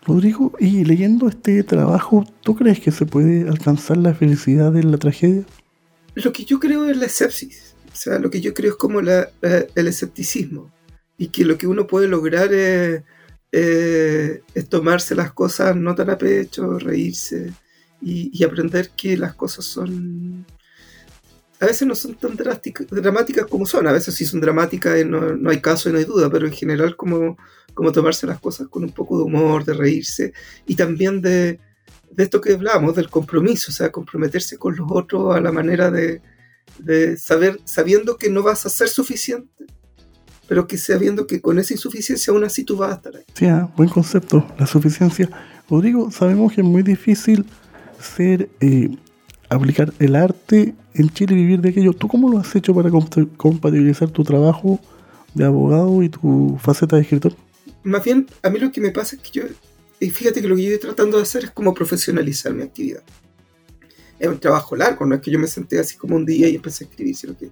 Rodrigo, 0.07 0.53
y 0.59 0.85
leyendo 0.85 1.29
este 1.29 1.62
trabajo, 1.62 2.25
¿tú 2.43 2.57
crees 2.57 2.81
que 2.81 2.91
se 2.91 3.07
puede 3.07 3.49
alcanzar 3.49 3.97
la 3.99 4.14
felicidad 4.14 4.75
en 4.77 4.91
la 4.91 4.99
tragedia? 4.99 5.45
Lo 6.15 6.33
que 6.33 6.45
yo 6.45 6.59
creo 6.59 6.87
es 6.87 6.97
la 6.97 7.07
escepsis. 7.07 7.75
O 7.93 7.97
sea, 7.97 8.19
lo 8.19 8.31
que 8.31 8.41
yo 8.41 8.55
creo 8.55 8.71
es 8.71 8.77
como 8.77 9.01
el 9.01 9.87
escepticismo. 9.87 10.73
Y 11.19 11.29
que 11.29 11.45
lo 11.45 11.59
que 11.59 11.67
uno 11.67 11.87
puede 11.87 12.09
lograr 12.09 12.53
es, 12.53 13.03
eh, 13.53 14.43
tomarse 14.69 15.15
las 15.15 15.33
cosas 15.33 15.77
no 15.77 15.95
tan 15.95 16.11
a 16.11 16.17
pecho, 16.17 16.79
reírse 16.79 17.53
y, 18.01 18.43
aprender 18.45 18.91
que 18.97 19.17
las 19.17 19.35
cosas 19.35 19.65
son. 19.65 20.47
A 21.61 21.67
veces 21.67 21.87
no 21.87 21.95
son 21.95 22.15
tan 22.15 22.37
dramáticas 22.37 23.47
como 23.47 23.67
son. 23.67 23.87
A 23.87 23.93
veces 23.93 24.15
sí 24.15 24.25
son 24.25 24.41
dramáticas 24.41 25.05
no 25.05 25.51
hay 25.51 25.61
caso 25.61 25.89
y 25.91 25.93
no 25.93 25.99
hay 25.99 26.05
duda, 26.05 26.31
pero 26.31 26.47
en 26.47 26.55
general, 26.55 26.97
como, 26.97 27.37
como 27.75 27.93
tomarse 27.93 28.27
las 28.27 28.41
cosas 28.41 28.69
con 28.69 28.85
un 28.85 28.93
poco 28.93 29.19
de 29.19 29.25
humor, 29.25 29.65
de 29.65 29.75
reírse 29.75 30.33
y 30.67 30.75
también 30.75 31.21
de, 31.21 31.61
de 32.21 32.25
esto 32.25 32.43
que 32.43 32.53
hablamos, 32.53 32.95
del 32.95 33.09
compromiso, 33.09 33.71
o 33.71 33.75
sea, 33.75 33.91
comprometerse 33.91 34.59
con 34.59 34.77
los 34.77 34.87
otros 34.91 35.35
a 35.35 35.41
la 35.41 35.51
manera 35.51 35.91
de, 35.91 36.21
de 36.79 37.16
saber, 37.16 37.59
sabiendo 37.64 38.18
que 38.18 38.29
no 38.29 38.43
vas 38.43 38.66
a 38.66 38.68
ser 38.68 38.89
suficiente, 38.89 39.64
pero 40.47 40.66
que 40.66 40.77
sabiendo 40.77 41.27
que 41.27 41.41
con 41.41 41.59
esa 41.59 41.73
insuficiencia 41.73 42.31
aún 42.31 42.45
así 42.45 42.62
tú 42.62 42.77
vas 42.77 42.93
a 42.93 42.95
estar 42.97 43.16
ahí. 43.16 43.25
Sí, 43.33 43.47
ah, 43.47 43.73
buen 43.75 43.89
concepto, 43.89 44.47
la 44.59 44.66
suficiencia. 44.66 45.31
Rodrigo, 45.71 46.11
sabemos 46.11 46.53
que 46.53 46.61
es 46.61 46.66
muy 46.66 46.83
difícil 46.83 47.47
ser, 47.99 48.51
eh, 48.61 48.91
aplicar 49.49 49.95
el 49.99 50.14
arte 50.14 50.75
en 50.93 51.09
Chile 51.09 51.33
y 51.33 51.37
vivir 51.37 51.62
de 51.62 51.71
aquello. 51.71 51.95
¿Tú 51.95 52.07
cómo 52.07 52.29
lo 52.29 52.39
has 52.39 52.55
hecho 52.55 52.75
para 52.75 52.91
compatibilizar 52.91 54.11
tu 54.11 54.25
trabajo 54.25 54.79
de 55.33 55.47
abogado 55.47 56.03
y 56.03 56.11
tu 56.11 56.59
faceta 56.61 56.97
de 56.97 57.03
escritor? 57.03 57.35
Más 57.83 58.05
bien, 58.05 58.27
a 58.43 58.51
mí 58.51 58.59
lo 58.59 58.71
que 58.71 58.83
me 58.83 58.91
pasa 58.91 59.16
es 59.16 59.23
que 59.23 59.41
yo, 59.41 59.45
y 60.01 60.11
fíjate 60.11 60.41
que 60.41 60.49
lo 60.49 60.57
que 60.57 60.63
yo 60.63 60.71
estoy 60.71 60.89
tratando 60.89 61.19
de 61.19 61.25
hacer 61.25 61.45
es 61.45 61.51
como 61.51 61.75
profesionalizar 61.75 62.55
mi 62.55 62.63
actividad. 62.63 63.03
Es 64.19 64.29
un 64.29 64.41
trabajo 64.41 64.75
largo, 64.75 65.05
no 65.07 65.15
es 65.15 65.21
que 65.21 65.31
yo 65.31 65.39
me 65.39 65.47
senté 65.47 65.79
así 65.79 65.97
como 65.97 66.17
un 66.17 66.25
día 66.25 66.49
y 66.49 66.57
empecé 66.57 66.85
a 66.85 66.89
escribir, 66.89 67.15
sino 67.15 67.37
que 67.37 67.51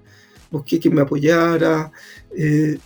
busqué 0.50 0.80
que 0.80 0.90
me 0.90 1.02
apoyara, 1.02 1.92
eh, 2.36 2.78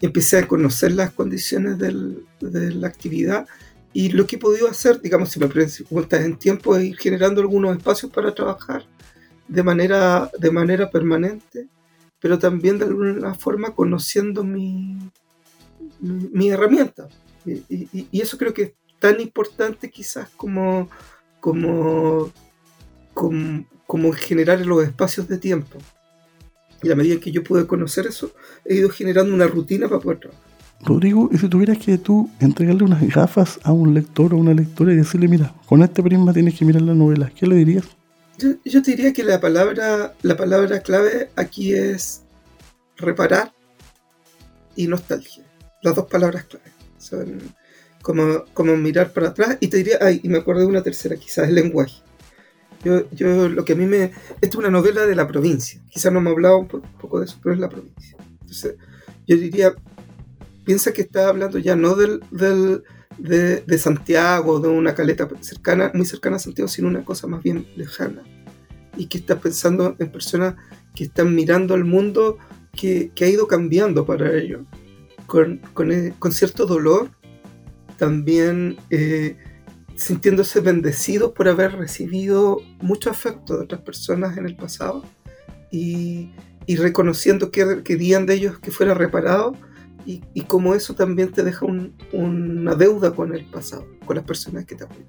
empecé 0.00 0.38
a 0.38 0.48
conocer 0.48 0.92
las 0.92 1.12
condiciones 1.12 1.78
del- 1.78 2.24
de 2.40 2.72
la 2.72 2.88
actividad 2.88 3.46
y 3.92 4.08
lo 4.08 4.26
que 4.26 4.36
he 4.36 4.38
podido 4.38 4.68
hacer, 4.68 5.00
digamos, 5.00 5.28
si 5.28 5.38
me 5.38 5.48
preguntas 5.48 6.24
en 6.24 6.38
tiempo, 6.38 6.74
es 6.76 6.84
ir 6.84 6.96
generando 6.96 7.42
algunos 7.42 7.76
espacios 7.76 8.10
para 8.10 8.34
trabajar 8.34 8.86
de 9.46 9.62
manera, 9.62 10.30
de 10.38 10.50
manera 10.50 10.90
permanente, 10.90 11.68
pero 12.18 12.38
también 12.38 12.78
de 12.78 12.86
alguna 12.86 13.34
forma 13.34 13.74
conociendo 13.74 14.42
mi, 14.44 14.96
mi, 16.00 16.28
mi 16.32 16.50
herramienta. 16.50 17.08
Y, 17.44 18.08
eso 18.20 18.38
creo 18.38 18.54
que 18.54 18.74
tan 19.02 19.20
importante 19.20 19.90
quizás 19.90 20.28
como, 20.36 20.88
como, 21.40 22.30
como, 23.12 23.66
como 23.84 24.12
generar 24.12 24.64
los 24.64 24.84
espacios 24.84 25.26
de 25.26 25.38
tiempo. 25.38 25.76
Y 26.84 26.90
a 26.92 26.94
medida 26.94 27.18
que 27.18 27.32
yo 27.32 27.42
pude 27.42 27.66
conocer 27.66 28.06
eso, 28.06 28.30
he 28.64 28.76
ido 28.76 28.88
generando 28.90 29.34
una 29.34 29.48
rutina 29.48 29.88
para 29.88 30.00
poder 30.00 30.20
trabajar. 30.20 30.44
Rodrigo, 30.84 31.28
y 31.32 31.38
si 31.38 31.48
tuvieras 31.48 31.78
que 31.78 31.98
tú 31.98 32.30
entregarle 32.38 32.84
unas 32.84 33.02
gafas 33.12 33.58
a 33.64 33.72
un 33.72 33.92
lector 33.92 34.34
o 34.34 34.36
una 34.36 34.54
lectora 34.54 34.92
y 34.92 34.96
decirle, 34.96 35.26
mira, 35.26 35.52
con 35.66 35.82
este 35.82 36.00
prisma 36.00 36.32
tienes 36.32 36.56
que 36.56 36.64
mirar 36.64 36.82
la 36.82 36.94
novela, 36.94 37.30
¿qué 37.34 37.48
le 37.48 37.56
dirías? 37.56 37.84
Yo, 38.38 38.50
yo 38.64 38.82
te 38.82 38.92
diría 38.92 39.12
que 39.12 39.24
la 39.24 39.40
palabra, 39.40 40.14
la 40.22 40.36
palabra 40.36 40.80
clave 40.80 41.30
aquí 41.34 41.74
es 41.74 42.22
reparar 42.96 43.52
y 44.76 44.86
nostalgia. 44.86 45.44
Las 45.82 45.96
dos 45.96 46.06
palabras 46.06 46.44
clave. 46.44 46.70
Son 46.98 47.40
como, 48.02 48.76
mirar 48.76 49.12
para 49.12 49.28
atrás. 49.28 49.56
Y 49.60 49.68
te 49.68 49.78
diría, 49.78 49.98
ay, 50.00 50.20
y 50.22 50.28
me 50.28 50.38
acuerdo 50.38 50.62
de 50.62 50.66
una 50.66 50.82
tercera, 50.82 51.16
quizás 51.16 51.48
el 51.48 51.54
lenguaje. 51.54 52.02
Yo, 52.84 53.08
yo 53.12 53.48
lo 53.48 53.64
que 53.64 53.74
a 53.74 53.76
mí 53.76 53.86
me... 53.86 54.12
Esta 54.40 54.48
es 54.48 54.54
una 54.56 54.70
novela 54.70 55.06
de 55.06 55.14
la 55.14 55.28
provincia. 55.28 55.80
Quizás 55.88 56.12
no 56.12 56.20
me 56.20 56.30
ha 56.30 56.32
hablado 56.32 56.58
un 56.58 56.68
po- 56.68 56.82
poco 57.00 57.20
de 57.20 57.26
eso, 57.26 57.38
pero 57.42 57.54
es 57.54 57.60
la 57.60 57.68
provincia. 57.68 58.16
Entonces, 58.40 58.74
yo 59.26 59.36
diría, 59.36 59.74
piensa 60.64 60.92
que 60.92 61.02
está 61.02 61.28
hablando 61.28 61.58
ya 61.58 61.76
no 61.76 61.94
del, 61.94 62.20
del, 62.32 62.82
de, 63.18 63.60
de 63.60 63.78
Santiago, 63.78 64.58
de 64.58 64.68
una 64.68 64.94
caleta 64.94 65.28
cercana, 65.40 65.92
muy 65.94 66.06
cercana 66.06 66.36
a 66.36 66.40
Santiago, 66.40 66.68
sino 66.68 66.88
una 66.88 67.04
cosa 67.04 67.28
más 67.28 67.42
bien 67.42 67.66
lejana. 67.76 68.22
Y 68.96 69.06
que 69.06 69.18
está 69.18 69.38
pensando 69.38 69.94
en 69.98 70.10
personas 70.10 70.56
que 70.94 71.04
están 71.04 71.34
mirando 71.34 71.74
al 71.74 71.84
mundo 71.84 72.36
que, 72.76 73.10
que 73.14 73.24
ha 73.24 73.28
ido 73.28 73.46
cambiando 73.46 74.04
para 74.04 74.36
ellos, 74.36 74.62
con, 75.26 75.58
con, 75.72 75.92
eh, 75.92 76.14
con 76.18 76.32
cierto 76.32 76.66
dolor, 76.66 77.10
también 78.06 78.76
eh, 78.90 79.36
sintiéndose 79.94 80.58
bendecidos 80.58 81.30
por 81.36 81.46
haber 81.46 81.76
recibido 81.76 82.58
mucho 82.80 83.10
afecto 83.10 83.56
de 83.56 83.62
otras 83.62 83.82
personas 83.82 84.36
en 84.36 84.44
el 84.46 84.56
pasado 84.56 85.04
y, 85.70 86.32
y 86.66 86.74
reconociendo 86.76 87.52
que 87.52 87.84
querían 87.84 88.26
de 88.26 88.34
ellos 88.34 88.58
que 88.58 88.72
fuera 88.72 88.92
reparado 88.94 89.54
y, 90.04 90.20
y 90.34 90.40
como 90.40 90.74
eso 90.74 90.96
también 90.96 91.30
te 91.30 91.44
deja 91.44 91.64
un- 91.64 91.92
una 92.12 92.74
deuda 92.74 93.14
con 93.14 93.32
el 93.36 93.44
pasado, 93.44 93.86
con 94.04 94.16
las 94.16 94.24
personas 94.24 94.64
que 94.66 94.74
te 94.74 94.82
apoyan. 94.82 95.06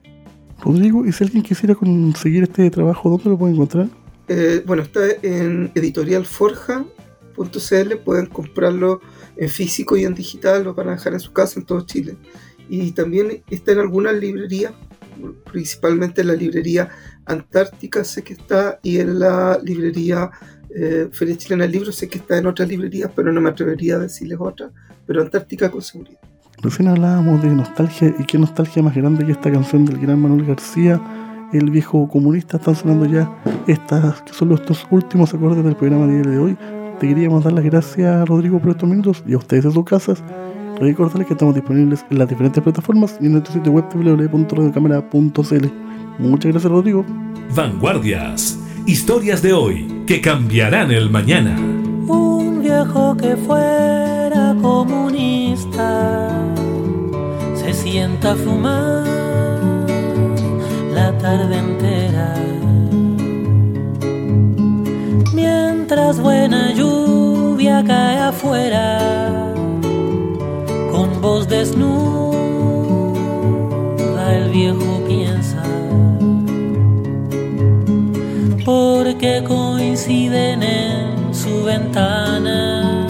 Rodrigo, 0.61 1.03
y 1.03 1.11
si 1.11 1.23
alguien 1.23 1.41
quisiera 1.41 1.73
conseguir 1.73 2.43
este 2.43 2.69
trabajo, 2.69 3.09
¿dónde 3.09 3.27
lo 3.31 3.39
puede 3.39 3.53
encontrar? 3.53 3.87
Eh, 4.27 4.61
bueno, 4.67 4.83
está 4.83 4.99
en 5.23 5.71
editorialforja.cl, 5.73 7.95
pueden 8.05 8.27
comprarlo 8.27 9.01
en 9.35 9.49
físico 9.49 9.97
y 9.97 10.05
en 10.05 10.13
digital, 10.13 10.63
lo 10.63 10.75
van 10.75 10.89
a 10.89 10.91
dejar 10.91 11.13
en 11.13 11.19
su 11.19 11.33
casa 11.33 11.59
en 11.59 11.65
todo 11.65 11.81
Chile. 11.81 12.15
Y 12.70 12.91
también 12.91 13.43
está 13.49 13.74
en 13.74 13.80
algunas 13.80 14.16
librerías, 14.16 14.74
principalmente 15.51 16.22
en 16.22 16.28
la 16.28 16.34
librería 16.34 16.89
Antártica 17.26 18.03
sé 18.03 18.24
que 18.24 18.34
está, 18.34 18.80
y 18.84 18.99
en 18.99 19.20
la 19.20 19.57
librería 19.64 20.32
eh, 20.76 21.07
Feria 21.11 21.38
Chilena 21.38 21.64
del 21.64 21.72
Libro 21.72 21.91
sé 21.91 22.07
que 22.07 22.18
está 22.18 22.38
en 22.38 22.47
otras 22.47 22.68
librerías, 22.68 23.11
pero 23.16 23.32
no 23.32 23.39
me 23.39 23.49
atrevería 23.49 23.95
a 23.95 23.99
decirles 23.99 24.38
otras, 24.41 24.72
pero 25.05 25.22
Antártica 25.22 25.70
con 25.70 25.82
seguridad. 25.82 26.20
Recién 26.61 26.88
hablábamos 26.88 27.41
de 27.41 27.49
nostalgia 27.49 28.16
y 28.18 28.24
qué 28.26 28.38
nostalgia 28.38 28.82
más 28.82 28.95
grande 28.95 29.26
que 29.26 29.34
esta 29.34 29.51
canción 29.51 29.86
del 29.86 29.99
gran 29.99 30.20
Manuel 30.20 30.45
García, 30.45 31.01
el 31.51 31.70
viejo 31.70 32.07
comunista. 32.07 32.57
Están 32.57 32.76
sonando 32.76 33.05
ya 33.05 33.30
estas, 33.68 34.22
que 34.22 34.34
son 34.34 34.51
estos 34.53 34.88
últimos 34.89 35.34
acordes 35.34 35.64
del 35.64 35.76
programa 35.76 36.07
de, 36.07 36.38
hoy. 36.38 36.57
Te 36.99 37.07
queríamos 37.07 37.43
dar 37.43 37.53
las 37.53 37.66
gracias, 37.66 38.28
Rodrigo, 38.28 38.59
por 38.59 38.72
estos 38.72 38.88
minutos 38.88 39.24
y 39.28 39.34
a 39.34 39.38
ustedes 39.38 39.66
en 39.66 39.72
sus 39.74 39.84
casas. 39.84 40.24
Recordarles 40.80 41.28
que 41.28 41.34
estamos 41.34 41.55
disponibles 41.55 42.05
en 42.09 42.19
las 42.19 42.28
diferentes 42.28 42.61
plataformas 42.63 43.17
y 43.21 43.28
en 43.28 43.34
nuestro 43.34 43.53
sitio 43.53 43.71
web 43.71 43.86
www.radiocámara.cl. 43.93 45.67
Muchas 46.19 46.51
gracias, 46.51 46.71
Rodrigo. 46.71 47.05
Vanguardias. 47.55 48.59
Historias 48.86 49.41
de 49.41 49.53
hoy 49.53 50.03
que 50.05 50.19
cambiarán 50.21 50.91
el 50.91 51.09
mañana. 51.09 51.55
Un 51.57 52.61
viejo 52.61 53.15
que 53.15 53.38
fuera 53.38 54.55
comunista 54.61 56.30
se 57.55 57.74
sienta 57.74 58.34
a 58.34 58.36
fumar 58.36 59.03
la 60.93 61.17
tarde 61.17 61.57
entera. 61.57 62.36
Mientras 65.34 66.19
buena 66.19 66.74
lluvia 66.74 67.84
cae 67.86 68.17
afuera, 68.17 69.03
Porque 79.24 79.41
coinciden 79.45 80.61
en 80.63 81.34
su 81.34 81.63
ventana. 81.63 83.07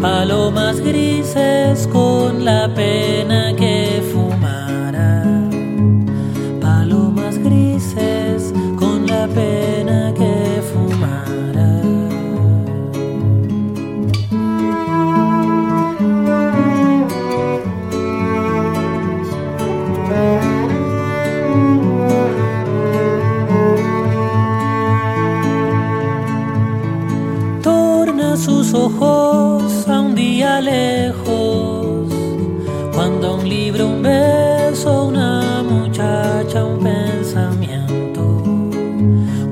Palomas 0.00 0.80
grises 0.80 1.86
con 1.88 2.42
la 2.42 2.72
pena 2.74 3.43
a 29.02 30.00
un 30.00 30.14
día 30.14 30.60
lejos, 30.60 32.12
cuando 32.94 33.36
un 33.36 33.48
libro, 33.48 33.88
un 33.88 34.02
verso, 34.02 35.06
una 35.06 35.62
muchacha, 35.62 36.64
un 36.64 36.78
pensamiento. 36.78 38.42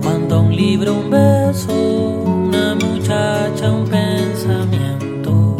Cuando 0.02 0.40
un 0.42 0.54
libro, 0.54 0.94
un 0.94 1.10
beso, 1.10 1.74
una 1.74 2.74
muchacha, 2.74 3.70
un 3.72 3.86
pensamiento. 3.86 5.56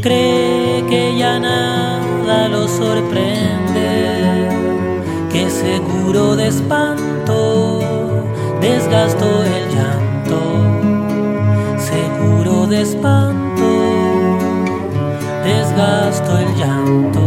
Cree 0.00 0.84
que 0.88 1.16
ya 1.18 1.38
nada 1.38 2.48
lo 2.48 2.68
sorprende, 2.68 4.48
que 5.32 5.50
seguro 5.50 6.36
de 6.36 6.48
espanto 6.48 7.80
desgastó 8.60 9.42
el 9.44 9.61
espanto 12.82 13.62
desgastó 15.44 16.38
el 16.38 16.54
llanto. 16.56 17.21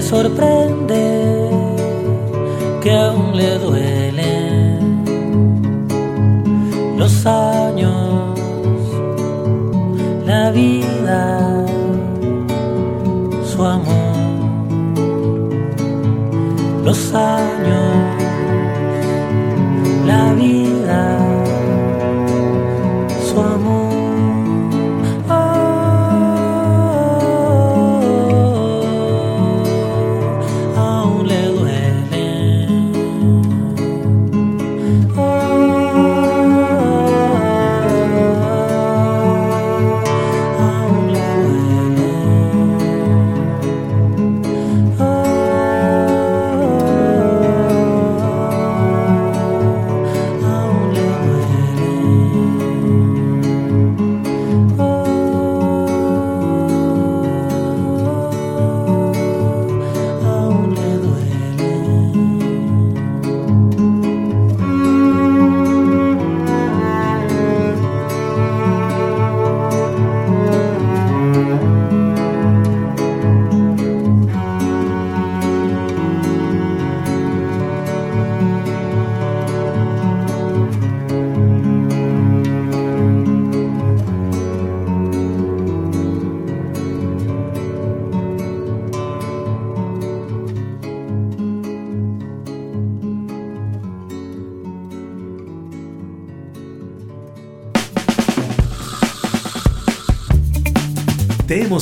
Sorprende 0.00 0.85